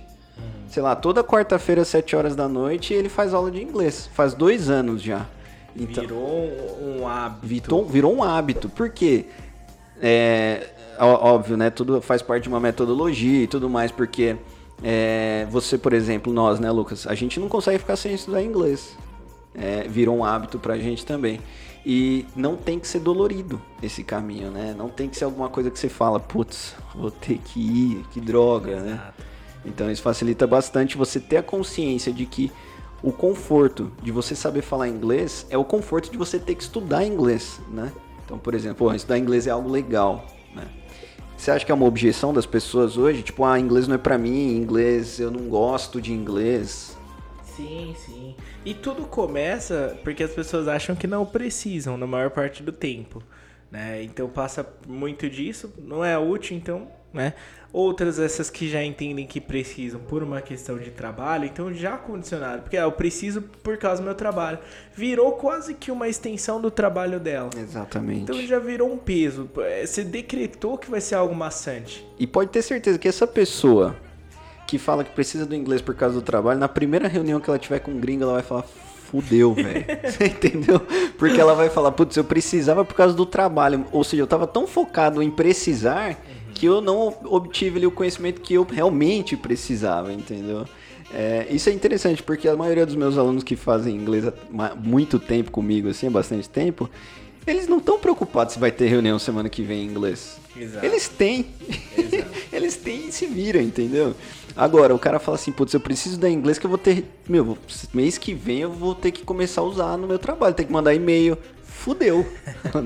sei 0.67 0.81
lá, 0.81 0.95
toda 0.95 1.23
quarta-feira, 1.23 1.81
às 1.81 1.87
7 1.89 2.15
horas 2.15 2.35
da 2.35 2.47
noite, 2.47 2.93
ele 2.93 3.09
faz 3.09 3.33
aula 3.33 3.51
de 3.51 3.61
inglês. 3.61 4.09
Faz 4.13 4.33
dois 4.33 4.69
anos 4.69 5.01
já. 5.01 5.25
Então, 5.75 6.03
virou 6.03 6.49
um 6.81 7.07
hábito. 7.07 7.47
Virou, 7.47 7.85
virou 7.85 8.15
um 8.15 8.23
hábito. 8.23 8.69
Por 8.69 8.89
quê? 8.89 9.25
É, 10.01 10.67
óbvio, 10.99 11.57
né? 11.57 11.69
Tudo 11.69 12.01
faz 12.01 12.21
parte 12.21 12.43
de 12.43 12.49
uma 12.49 12.59
metodologia 12.59 13.43
e 13.43 13.47
tudo 13.47 13.69
mais, 13.69 13.91
porque 13.91 14.37
é, 14.83 15.45
você, 15.49 15.77
por 15.77 15.93
exemplo, 15.93 16.31
nós, 16.31 16.59
né, 16.59 16.71
Lucas? 16.71 17.05
A 17.05 17.15
gente 17.15 17.39
não 17.39 17.47
consegue 17.47 17.77
ficar 17.77 17.95
sem 17.95 18.13
estudar 18.13 18.41
inglês. 18.41 18.97
É, 19.53 19.85
virou 19.87 20.17
um 20.17 20.23
hábito 20.23 20.57
pra 20.57 20.77
gente 20.77 21.05
também. 21.05 21.39
E 21.85 22.25
não 22.35 22.55
tem 22.55 22.79
que 22.79 22.87
ser 22.87 22.99
dolorido 22.99 23.61
esse 23.81 24.03
caminho, 24.03 24.51
né? 24.51 24.75
Não 24.77 24.87
tem 24.87 25.09
que 25.09 25.17
ser 25.17 25.25
alguma 25.25 25.49
coisa 25.49 25.71
que 25.71 25.79
você 25.79 25.89
fala, 25.89 26.19
putz, 26.19 26.75
vou 26.93 27.09
ter 27.09 27.39
que 27.39 27.59
ir, 27.59 28.05
que 28.11 28.21
droga, 28.21 28.79
né? 28.79 28.93
Exato. 28.93 29.05
né? 29.17 29.30
Então 29.65 29.91
isso 29.91 30.01
facilita 30.01 30.47
bastante 30.47 30.97
você 30.97 31.19
ter 31.19 31.37
a 31.37 31.43
consciência 31.43 32.11
de 32.11 32.25
que 32.25 32.51
o 33.03 33.11
conforto 33.11 33.91
de 34.01 34.11
você 34.11 34.35
saber 34.35 34.61
falar 34.61 34.87
inglês 34.87 35.45
é 35.49 35.57
o 35.57 35.63
conforto 35.63 36.11
de 36.11 36.17
você 36.17 36.37
ter 36.37 36.55
que 36.55 36.63
estudar 36.63 37.05
inglês, 37.05 37.59
né? 37.69 37.91
Então, 38.25 38.37
por 38.37 38.53
exemplo, 38.53 38.93
estudar 38.93 39.17
inglês 39.17 39.47
é 39.47 39.51
algo 39.51 39.69
legal, 39.69 40.25
né? 40.55 40.67
Você 41.35 41.49
acha 41.49 41.65
que 41.65 41.71
é 41.71 41.75
uma 41.75 41.85
objeção 41.85 42.33
das 42.33 42.45
pessoas 42.45 42.97
hoje? 42.97 43.23
Tipo, 43.23 43.43
ah, 43.43 43.59
inglês 43.59 43.87
não 43.87 43.95
é 43.95 43.97
pra 43.97 44.17
mim, 44.17 44.55
inglês, 44.55 45.19
eu 45.19 45.31
não 45.31 45.49
gosto 45.49 45.99
de 45.99 46.13
inglês. 46.13 46.95
Sim, 47.43 47.95
sim. 47.97 48.35
E 48.63 48.73
tudo 48.73 49.03
começa 49.03 49.97
porque 50.03 50.23
as 50.23 50.31
pessoas 50.31 50.67
acham 50.67 50.95
que 50.95 51.07
não 51.07 51.25
precisam 51.25 51.97
na 51.97 52.05
maior 52.05 52.29
parte 52.29 52.61
do 52.61 52.71
tempo, 52.71 53.23
né? 53.71 54.03
Então 54.03 54.29
passa 54.29 54.65
muito 54.87 55.27
disso, 55.29 55.73
não 55.79 56.05
é 56.05 56.17
útil, 56.17 56.55
então, 56.55 56.87
né? 57.13 57.33
Outras 57.73 58.19
essas 58.19 58.49
que 58.49 58.69
já 58.69 58.83
entendem 58.83 59.25
que 59.25 59.39
precisam 59.39 59.99
por 60.01 60.21
uma 60.21 60.41
questão 60.41 60.77
de 60.77 60.91
trabalho, 60.91 61.45
então 61.45 61.73
já 61.73 61.95
condicionaram, 61.95 62.61
porque 62.61 62.75
ah, 62.75 62.81
eu 62.81 62.91
preciso 62.91 63.41
por 63.41 63.77
causa 63.77 64.01
do 64.01 64.05
meu 64.05 64.15
trabalho. 64.15 64.59
Virou 64.93 65.31
quase 65.33 65.73
que 65.73 65.89
uma 65.89 66.09
extensão 66.09 66.59
do 66.59 66.69
trabalho 66.69 67.17
dela. 67.17 67.49
Exatamente. 67.57 68.23
Então 68.23 68.41
já 68.41 68.59
virou 68.59 68.91
um 68.91 68.97
peso. 68.97 69.49
É, 69.59 69.85
Você 69.85 70.03
decretou 70.03 70.77
que 70.77 70.91
vai 70.91 70.99
ser 70.99 71.15
algo 71.15 71.33
maçante. 71.33 72.05
E 72.19 72.27
pode 72.27 72.49
ter 72.49 72.61
certeza 72.61 72.99
que 72.99 73.07
essa 73.07 73.25
pessoa 73.25 73.95
que 74.67 74.77
fala 74.77 75.03
que 75.03 75.11
precisa 75.11 75.45
do 75.45 75.55
inglês 75.55 75.81
por 75.81 75.95
causa 75.95 76.15
do 76.15 76.21
trabalho, 76.21 76.59
na 76.59 76.67
primeira 76.67 77.07
reunião 77.07 77.39
que 77.39 77.49
ela 77.49 77.59
tiver 77.59 77.79
com 77.79 77.91
um 77.91 77.99
gringo, 77.99 78.23
ela 78.23 78.33
vai 78.33 78.43
falar, 78.43 78.63
fudeu, 79.11 79.53
velho. 79.53 79.85
Você 80.03 80.25
entendeu? 80.25 80.79
Porque 81.17 81.39
ela 81.39 81.53
vai 81.53 81.69
falar, 81.69 81.91
putz, 81.91 82.15
eu 82.15 82.23
precisava 82.23 82.85
por 82.85 82.95
causa 82.95 83.13
do 83.13 83.25
trabalho. 83.25 83.85
Ou 83.91 84.03
seja, 84.03 84.23
eu 84.23 84.27
tava 84.27 84.47
tão 84.47 84.65
focado 84.65 85.21
em 85.21 85.29
precisar 85.29 86.17
que 86.61 86.67
eu 86.67 86.79
não 86.79 87.07
obtive 87.25 87.79
ali 87.79 87.87
o 87.87 87.91
conhecimento 87.91 88.39
que 88.39 88.53
eu 88.53 88.63
realmente 88.63 89.35
precisava, 89.35 90.13
entendeu? 90.13 90.63
É, 91.11 91.47
isso 91.49 91.67
é 91.69 91.73
interessante, 91.73 92.21
porque 92.21 92.47
a 92.47 92.55
maioria 92.55 92.85
dos 92.85 92.93
meus 92.93 93.17
alunos 93.17 93.43
que 93.43 93.55
fazem 93.55 93.95
inglês 93.95 94.27
há 94.27 94.75
muito 94.75 95.17
tempo 95.17 95.49
comigo, 95.49 95.89
assim, 95.89 96.05
há 96.05 96.11
bastante 96.11 96.47
tempo, 96.47 96.87
eles 97.47 97.67
não 97.67 97.79
estão 97.79 97.97
preocupados 97.97 98.53
se 98.53 98.59
vai 98.59 98.71
ter 98.71 98.85
reunião 98.85 99.17
semana 99.17 99.49
que 99.49 99.63
vem 99.63 99.81
em 99.81 99.87
inglês. 99.87 100.39
Exato. 100.55 100.85
Eles 100.85 101.07
têm. 101.07 101.47
Exato. 101.97 102.31
Eles 102.53 102.75
têm 102.75 103.07
e 103.07 103.11
se 103.11 103.25
viram, 103.25 103.59
entendeu? 103.59 104.13
Agora, 104.55 104.93
o 104.93 104.99
cara 104.99 105.17
fala 105.17 105.35
assim, 105.35 105.51
putz, 105.51 105.73
eu 105.73 105.79
preciso 105.79 106.19
da 106.19 106.29
inglês 106.29 106.59
que 106.59 106.65
eu 106.67 106.69
vou 106.69 106.77
ter. 106.77 107.05
Meu, 107.27 107.57
mês 107.91 108.19
que 108.19 108.35
vem 108.35 108.59
eu 108.59 108.71
vou 108.71 108.93
ter 108.93 109.11
que 109.11 109.23
começar 109.23 109.61
a 109.61 109.63
usar 109.63 109.97
no 109.97 110.07
meu 110.07 110.19
trabalho, 110.19 110.53
ter 110.53 110.65
que 110.65 110.71
mandar 110.71 110.93
e-mail. 110.93 111.35
Fudeu. 111.81 112.25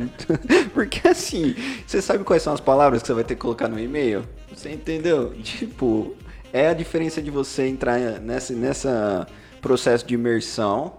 Porque 0.74 1.06
assim, 1.06 1.54
você 1.86 2.02
sabe 2.02 2.24
quais 2.24 2.42
são 2.42 2.54
as 2.54 2.62
palavras 2.62 3.02
que 3.02 3.08
você 3.08 3.14
vai 3.14 3.26
ter 3.26 3.36
que 3.36 3.42
colocar 3.42 3.68
no 3.68 3.78
e-mail? 3.78 4.26
Você 4.54 4.72
entendeu? 4.72 5.34
Tipo, 5.44 6.16
é 6.54 6.70
a 6.70 6.74
diferença 6.74 7.22
de 7.22 7.30
você 7.30 7.68
entrar 7.68 8.00
nessa, 8.22 8.54
nessa 8.54 9.28
processo 9.60 10.06
de 10.06 10.14
imersão, 10.14 10.94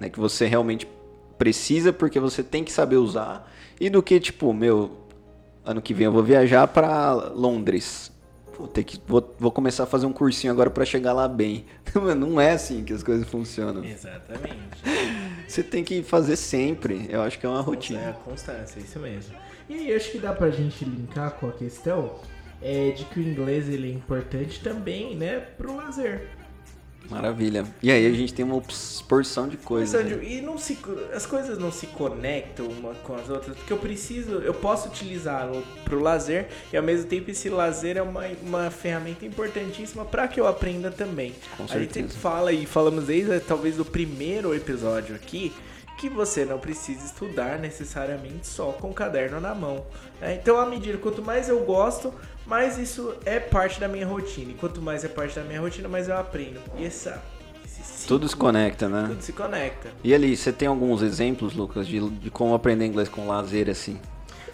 né, 0.00 0.08
que 0.08 0.18
você 0.18 0.46
realmente 0.46 0.88
precisa 1.36 1.92
porque 1.92 2.18
você 2.18 2.42
tem 2.42 2.64
que 2.64 2.72
saber 2.72 2.96
usar, 2.96 3.52
e 3.78 3.90
do 3.90 4.02
que, 4.02 4.18
tipo, 4.18 4.52
meu, 4.54 4.92
ano 5.64 5.82
que 5.82 5.92
vem 5.92 6.06
eu 6.06 6.12
vou 6.12 6.22
viajar 6.22 6.66
pra 6.68 7.12
Londres. 7.12 8.10
Vou 8.58 8.68
ter 8.68 8.84
que 8.84 9.00
vou, 9.06 9.34
vou 9.38 9.50
começar 9.50 9.82
a 9.84 9.86
fazer 9.86 10.06
um 10.06 10.12
cursinho 10.12 10.52
agora 10.52 10.70
pra 10.70 10.84
chegar 10.84 11.12
lá 11.12 11.26
bem. 11.28 11.64
Não 12.16 12.40
é 12.40 12.52
assim 12.52 12.84
que 12.84 12.92
as 12.92 13.02
coisas 13.02 13.28
funcionam. 13.28 13.84
Exatamente. 13.84 14.56
Você 15.48 15.62
tem 15.62 15.84
que 15.84 16.02
fazer 16.02 16.36
sempre. 16.36 17.06
Eu 17.08 17.22
acho 17.22 17.38
que 17.38 17.46
é 17.46 17.48
uma 17.48 17.58
É 17.58 17.60
a 17.60 17.64
rotina. 17.64 18.12
constância, 18.24 18.80
isso 18.80 18.98
mesmo. 18.98 19.34
E 19.68 19.74
aí, 19.74 19.94
acho 19.94 20.10
que 20.12 20.18
dá 20.18 20.32
pra 20.32 20.50
gente 20.50 20.84
linkar 20.84 21.32
com 21.32 21.48
a 21.48 21.52
questão 21.52 22.16
é, 22.62 22.90
de 22.90 23.04
que 23.06 23.20
o 23.20 23.22
inglês 23.22 23.68
ele 23.68 23.90
é 23.90 23.94
importante 23.94 24.60
também, 24.60 25.16
né, 25.16 25.40
pro 25.40 25.74
lazer. 25.76 26.28
Maravilha. 27.10 27.66
E 27.82 27.90
aí 27.90 28.06
a 28.06 28.12
gente 28.12 28.32
tem 28.32 28.44
uma 28.44 28.60
porção 29.08 29.48
de 29.48 29.56
coisas. 29.56 29.90
Sandro, 29.90 30.16
né? 30.16 30.24
e 30.24 30.40
não 30.40 30.56
se, 30.56 30.78
as 31.12 31.26
coisas 31.26 31.58
não 31.58 31.70
se 31.70 31.86
conectam 31.88 32.66
uma 32.66 32.94
com 32.94 33.14
as 33.14 33.28
outras, 33.28 33.56
porque 33.56 33.72
eu 33.72 33.78
preciso, 33.78 34.32
eu 34.36 34.54
posso 34.54 34.88
utilizá-lo 34.88 35.62
pro 35.84 36.00
lazer 36.00 36.48
e 36.72 36.76
ao 36.76 36.82
mesmo 36.82 37.06
tempo 37.06 37.30
esse 37.30 37.48
lazer 37.48 37.96
é 37.96 38.02
uma, 38.02 38.24
uma 38.42 38.70
ferramenta 38.70 39.24
importantíssima 39.24 40.04
para 40.04 40.26
que 40.28 40.40
eu 40.40 40.46
aprenda 40.46 40.90
também. 40.90 41.34
Com 41.56 41.64
A 41.64 41.66
gente 41.66 41.72
certeza. 41.72 42.08
sempre 42.08 42.16
fala 42.20 42.52
e 42.52 42.66
falamos 42.66 43.04
desde 43.04 43.38
talvez 43.40 43.76
do 43.76 43.84
primeiro 43.84 44.54
episódio 44.54 45.14
aqui 45.14 45.52
que 46.08 46.14
você 46.14 46.44
não 46.44 46.58
precisa 46.58 47.06
estudar 47.06 47.58
necessariamente 47.58 48.46
só 48.46 48.72
com 48.72 48.90
o 48.90 48.94
caderno 48.94 49.40
na 49.40 49.54
mão. 49.54 49.84
né? 50.20 50.34
Então, 50.34 50.58
à 50.60 50.66
medida 50.66 50.98
quanto 50.98 51.22
mais 51.22 51.48
eu 51.48 51.60
gosto, 51.60 52.12
mais 52.46 52.76
isso 52.76 53.14
é 53.24 53.40
parte 53.40 53.80
da 53.80 53.88
minha 53.88 54.06
rotina. 54.06 54.50
E 54.50 54.54
quanto 54.54 54.82
mais 54.82 55.02
é 55.02 55.08
parte 55.08 55.34
da 55.36 55.42
minha 55.42 55.60
rotina, 55.60 55.88
mais 55.88 56.08
eu 56.08 56.16
aprendo. 56.18 56.60
E 56.76 56.84
essa, 56.84 57.22
ciclo, 57.66 58.06
Tudo 58.06 58.28
se 58.28 58.36
conecta, 58.36 58.86
né? 58.86 59.06
tudo 59.08 59.22
se 59.22 59.32
conecta. 59.32 59.88
E 60.02 60.14
ali, 60.14 60.36
você 60.36 60.52
tem 60.52 60.68
alguns 60.68 61.00
exemplos, 61.00 61.54
Lucas, 61.54 61.86
de, 61.86 61.98
de 62.10 62.30
como 62.30 62.52
aprender 62.54 62.84
inglês 62.84 63.08
com 63.08 63.26
lazer, 63.26 63.70
assim? 63.70 63.98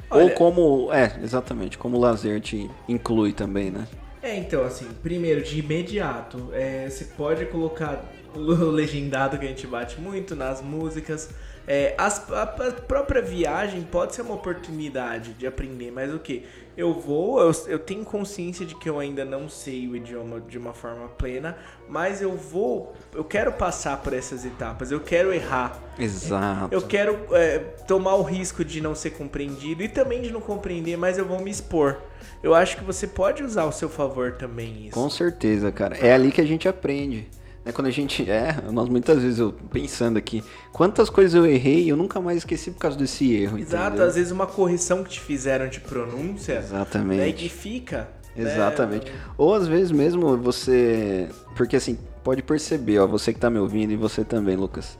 Olha- 0.09 0.25
Ou 0.25 0.31
como. 0.31 0.93
É, 0.93 1.19
exatamente, 1.23 1.77
como 1.77 1.97
o 1.97 2.01
lazer 2.01 2.41
te 2.41 2.71
inclui 2.89 3.33
também, 3.33 3.71
né? 3.73 3.89
É, 4.23 4.37
então, 4.37 4.63
assim, 4.65 4.87
primeiro, 5.03 5.43
de 5.43 5.59
imediato, 5.59 6.51
é, 6.53 6.89
você 6.89 7.07
pode 7.07 7.47
colocar 7.47 8.05
o 8.35 8.41
legendado 8.71 9.39
que 9.39 9.45
a 9.45 9.49
gente 9.49 9.67
bate 9.67 10.01
muito 10.01 10.35
nas 10.37 10.61
músicas. 10.63 11.31
É, 11.67 11.95
as- 11.99 12.31
a, 12.33 12.43
a 12.43 12.73
própria 12.73 13.21
viagem 13.23 13.83
pode 13.83 14.15
ser 14.15 14.23
uma 14.23 14.35
oportunidade 14.35 15.35
de 15.35 15.47
aprender, 15.47 15.93
mas 15.93 16.13
o 16.13 16.19
que? 16.19 16.45
Eu 16.77 16.95
vou, 16.99 17.41
eu, 17.41 17.53
eu 17.67 17.79
tenho 17.79 18.05
consciência 18.05 18.65
de 18.65 18.75
que 18.75 18.89
eu 18.89 18.99
ainda 18.99 19.25
não 19.25 19.49
sei 19.49 19.87
o 19.87 19.95
idioma 19.95 20.41
de 20.41 20.57
uma 20.57 20.73
forma 20.73 21.07
plena, 21.09 21.57
mas 21.89 22.23
eu 22.23 22.35
vou, 22.35 22.95
eu 23.15 23.23
quero 23.23 23.53
passar 23.53 23.99
por 23.99 24.15
essas 24.15 24.45
etapas, 24.45 24.91
eu 24.91 25.01
quero 25.01 25.33
errar. 25.33 25.79
Exato. 25.99 26.75
Eu 26.75 26.81
quero 26.83 27.19
é, 27.33 27.59
tomar 27.87 28.15
o 28.15 28.23
risco 28.23 28.65
de 28.65 28.81
não 28.81 28.95
ser 28.95 29.11
compreendido 29.11 29.83
e 29.83 29.89
também 29.89 30.23
de 30.23 30.33
não 30.33 30.41
compreender, 30.41 30.97
mas 30.97 31.19
eu 31.19 31.27
vou 31.27 31.41
me 31.41 31.51
expor. 31.51 31.99
Eu 32.43 32.55
acho 32.55 32.79
que 32.79 32.85
você 32.85 33.07
pode 33.07 33.43
usar 33.45 33.63
ao 33.63 33.73
seu 33.73 33.89
favor 33.91 34.33
também 34.33 34.87
isso. 34.87 34.95
Com 34.95 35.11
certeza, 35.11 35.71
cara. 35.71 35.97
É 35.99 36.13
ali 36.15 36.33
que 36.33 36.41
a 36.41 36.47
gente 36.47 36.67
aprende. 36.67 37.29
Né? 37.65 37.73
Quando 37.73 37.87
a 37.87 37.91
gente 37.91 38.29
erra, 38.29 38.65
nós 38.73 38.89
muitas 38.89 39.23
vezes 39.23 39.39
eu 39.39 39.53
pensando 39.71 40.17
aqui, 40.19 40.43
quantas 40.73 41.11
coisas 41.11 41.35
eu 41.35 41.47
errei 41.47 41.85
e 41.85 41.89
eu 41.89 41.97
nunca 41.97 42.21
mais 42.21 42.39
esqueci 42.39 42.71
por 42.71 42.79
causa 42.79 42.97
desse 42.97 43.33
erro. 43.35 43.59
Exato, 43.59 43.87
entendeu? 43.89 44.07
às 44.07 44.15
vezes 44.15 44.33
uma 44.33 44.47
correção 44.47 45.05
que 45.05 45.11
te 45.11 45.21
fizeram 45.21 45.69
de 45.69 45.81
pronúncia, 45.81 46.59
Exatamente. 46.59 47.21
né, 47.21 47.33
que 47.33 47.49
fica. 47.49 48.09
né, 48.35 48.53
Exatamente. 48.53 49.13
Ou 49.37 49.55
às 49.55 49.67
vezes 49.67 49.91
mesmo 49.91 50.37
você. 50.37 51.29
Porque 51.57 51.77
assim, 51.77 51.99
pode 52.23 52.43
perceber, 52.43 52.99
ó, 52.99 53.07
você 53.07 53.33
que 53.33 53.41
tá 53.41 53.51
me 53.51 53.59
ouvindo 53.59 53.93
e 53.93 53.97
você 53.97 54.25
também, 54.25 54.57
Lucas. 54.57 54.99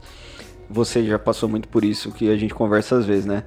Você 0.69 1.03
já 1.05 1.19
passou 1.19 1.49
muito 1.49 1.67
por 1.67 1.83
isso 1.83 2.11
que 2.11 2.29
a 2.31 2.37
gente 2.37 2.53
conversa 2.53 2.95
às 2.95 3.05
vezes, 3.05 3.25
né? 3.25 3.43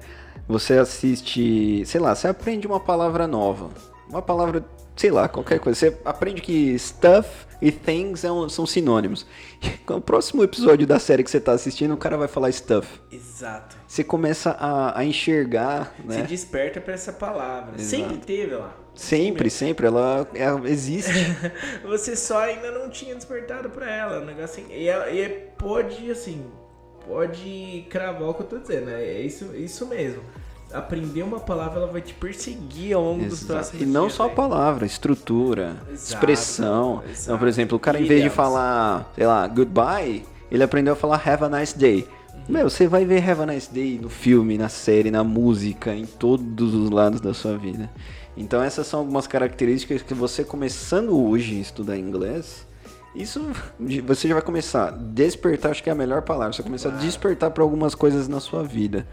Você 0.47 0.73
assiste, 0.73 1.83
sei 1.85 1.99
lá, 1.99 2.13
você 2.13 2.27
aprende 2.27 2.67
uma 2.67 2.79
palavra 2.79 3.25
nova. 3.27 3.69
Uma 4.07 4.21
palavra, 4.21 4.63
sei 4.95 5.11
lá, 5.11 5.27
qualquer 5.27 5.59
coisa. 5.59 5.77
Você 5.79 5.97
aprende 6.05 6.41
que 6.41 6.77
stuff 6.79 7.29
e 7.61 7.71
things 7.71 8.23
é 8.23 8.29
são 8.49 8.65
sinônimos. 8.65 9.25
No 9.89 10.01
próximo 10.01 10.43
episódio 10.43 10.85
da 10.85 10.99
série 10.99 11.23
que 11.23 11.29
você 11.31 11.39
tá 11.39 11.51
assistindo, 11.53 11.93
o 11.93 11.97
cara 11.97 12.17
vai 12.17 12.27
falar 12.27 12.51
stuff. 12.51 12.99
Exato. 13.11 13.75
Você 13.87 14.03
começa 14.03 14.51
a, 14.51 14.99
a 14.99 15.03
enxergar, 15.05 15.93
Se 16.01 16.07
né? 16.07 16.21
desperta 16.23 16.81
pra 16.81 16.93
essa 16.93 17.13
palavra. 17.13 17.77
Sempre 17.79 18.17
teve 18.17 18.55
lá. 18.55 18.75
Sempre, 18.93 19.49
sempre, 19.49 19.87
ela, 19.87 20.27
ela 20.33 20.69
existe. 20.69 21.11
Você 21.83 22.15
só 22.15 22.39
ainda 22.39 22.71
não 22.71 22.89
tinha 22.89 23.13
despertado 23.15 23.69
pra 23.69 23.89
ela. 23.89 24.21
Um 24.21 24.25
negócio 24.25 24.61
assim. 24.63 24.65
E, 24.73 24.87
ela- 24.87 25.09
e 25.09 25.21
é- 25.21 25.29
pode, 25.57 26.09
assim, 26.11 26.45
pode 27.07 27.85
cravar 27.89 28.29
o 28.29 28.33
que 28.33 28.41
eu 28.41 28.47
tô 28.47 28.57
dizendo. 28.59 28.89
É 28.89 29.19
isso, 29.21 29.55
isso 29.55 29.85
mesmo. 29.87 30.21
Aprender 30.75 31.23
uma 31.23 31.39
palavra, 31.39 31.79
ela 31.79 31.91
vai 31.91 32.01
te 32.01 32.13
perseguir 32.13 32.95
ao 32.95 33.03
longo 33.03 33.23
dos 33.25 33.41
Exato. 33.41 33.53
próximos 33.53 33.81
E 33.81 33.85
não 33.85 34.01
dias, 34.03 34.13
só 34.13 34.23
a 34.25 34.27
né? 34.27 34.33
palavra, 34.35 34.85
estrutura, 34.85 35.75
Exato, 35.91 35.93
expressão. 35.93 37.03
exato. 37.09 37.21
Então, 37.23 37.37
por 37.37 37.47
exemplo, 37.47 37.77
o 37.77 37.79
cara 37.79 37.99
em 37.99 38.05
vez 38.05 38.21
de 38.23 38.29
falar, 38.29 39.11
sei 39.15 39.25
lá, 39.25 39.47
goodbye, 39.47 40.25
ele 40.51 40.63
aprendeu 40.63 40.93
a 40.93 40.95
falar 40.95 41.21
have 41.25 41.43
a 41.43 41.49
nice 41.49 41.77
day. 41.77 42.07
Uhum. 42.33 42.41
Meu, 42.49 42.69
você 42.69 42.87
vai 42.87 43.05
ver 43.05 43.27
have 43.29 43.41
a 43.41 43.45
nice 43.45 43.73
day 43.73 43.97
no 44.01 44.09
filme, 44.09 44.57
na 44.57 44.69
série, 44.69 45.09
na 45.09 45.23
música, 45.23 45.95
em 45.95 46.05
todos 46.05 46.73
os 46.73 46.89
lados 46.89 47.19
da 47.21 47.33
sua 47.33 47.57
vida. 47.57 47.89
Então 48.37 48.61
essas 48.61 48.85
são 48.85 48.99
algumas 48.99 49.27
características 49.27 50.01
que 50.01 50.13
você 50.13 50.43
começando 50.43 51.17
hoje 51.17 51.57
a 51.57 51.61
estudar 51.61 51.97
inglês, 51.97 52.67
isso 53.15 53.41
você 54.05 54.27
já 54.27 54.33
vai 54.33 54.43
começar 54.43 54.89
a 54.89 54.91
despertar, 54.91 55.71
acho 55.71 55.81
que 55.81 55.89
é 55.89 55.93
a 55.93 55.95
melhor 55.95 56.21
palavra, 56.21 56.51
você 56.53 56.61
começar 56.61 56.89
a 56.89 56.97
despertar 56.97 57.49
para 57.51 57.63
algumas 57.63 57.95
coisas 57.95 58.27
na 58.27 58.39
sua 58.41 58.61
vida. 58.63 59.07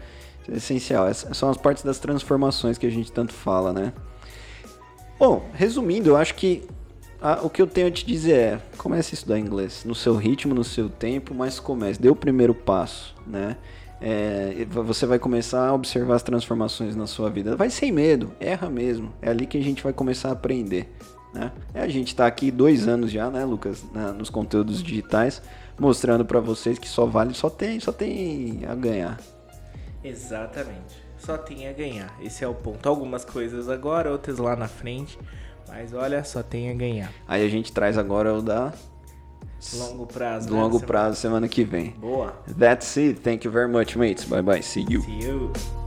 Essencial. 0.51 1.07
Essas 1.07 1.37
são 1.37 1.49
as 1.49 1.57
partes 1.57 1.83
das 1.83 1.99
transformações 1.99 2.77
que 2.77 2.85
a 2.85 2.91
gente 2.91 3.11
tanto 3.11 3.33
fala, 3.33 3.71
né? 3.71 3.93
Bom, 5.19 5.49
resumindo, 5.53 6.09
eu 6.09 6.17
acho 6.17 6.35
que 6.35 6.63
ah, 7.21 7.39
o 7.41 7.49
que 7.49 7.61
eu 7.61 7.67
tenho 7.67 7.87
a 7.87 7.91
te 7.91 8.05
dizer 8.05 8.35
é: 8.35 8.61
comece 8.77 9.13
a 9.13 9.15
estudar 9.15 9.39
inglês 9.39 9.83
no 9.85 9.95
seu 9.95 10.15
ritmo, 10.15 10.53
no 10.53 10.63
seu 10.63 10.89
tempo, 10.89 11.33
mas 11.33 11.59
comece, 11.59 12.01
dê 12.01 12.09
o 12.09 12.15
primeiro 12.15 12.53
passo, 12.53 13.15
né? 13.25 13.55
É, 14.01 14.67
você 14.69 15.05
vai 15.05 15.17
começar 15.17 15.69
a 15.69 15.73
observar 15.73 16.15
as 16.15 16.23
transformações 16.23 16.93
na 16.93 17.07
sua 17.07 17.29
vida. 17.29 17.55
Vai 17.55 17.69
sem 17.69 17.89
medo, 17.89 18.33
erra 18.37 18.69
mesmo. 18.69 19.13
É 19.21 19.29
ali 19.29 19.45
que 19.45 19.57
a 19.57 19.63
gente 19.63 19.81
vai 19.81 19.93
começar 19.93 20.27
a 20.27 20.31
aprender. 20.33 20.93
Né? 21.33 21.49
É, 21.73 21.81
a 21.83 21.87
gente 21.87 22.09
está 22.09 22.27
aqui 22.27 22.51
dois 22.51 22.85
anos 22.85 23.09
já, 23.09 23.29
né, 23.29 23.45
Lucas, 23.45 23.85
nos 24.17 24.29
conteúdos 24.29 24.83
digitais, 24.83 25.41
mostrando 25.79 26.25
para 26.25 26.41
vocês 26.41 26.77
que 26.77 26.87
só 26.87 27.05
vale, 27.05 27.33
só 27.33 27.49
tem, 27.49 27.79
só 27.79 27.93
tem 27.93 28.63
a 28.67 28.75
ganhar. 28.75 29.17
Exatamente. 30.03 31.03
só 31.17 31.37
tem 31.37 31.67
a 31.67 31.73
ganhar. 31.73 32.13
Esse 32.21 32.43
é 32.43 32.47
o 32.47 32.53
ponto. 32.53 32.87
Algumas 32.87 33.23
coisas 33.23 33.69
agora, 33.69 34.11
outras 34.11 34.37
lá 34.37 34.55
na 34.55 34.67
frente. 34.67 35.17
Mas 35.67 35.93
olha, 35.93 36.23
só 36.23 36.43
tem 36.43 36.69
a 36.69 36.73
ganhar. 36.73 37.11
Aí 37.27 37.45
a 37.45 37.49
gente 37.49 37.71
traz 37.71 37.97
agora 37.97 38.33
o 38.33 38.41
da 38.41 38.73
Longo 39.75 40.05
prazo. 40.05 40.47
do 40.49 40.55
né? 40.55 40.61
longo 40.61 40.73
Semana- 40.73 40.87
prazo 40.87 41.15
semana 41.21 41.47
que 41.47 41.63
vem. 41.63 41.91
Boa. 41.91 42.33
That's 42.59 42.97
it. 42.97 43.21
Thank 43.21 43.45
you 43.47 43.51
very 43.51 43.71
much, 43.71 43.95
mates. 43.95 44.25
Bye 44.25 44.41
bye. 44.41 44.61
See 44.61 44.85
you. 44.89 45.01
See 45.01 45.19
you. 45.23 45.82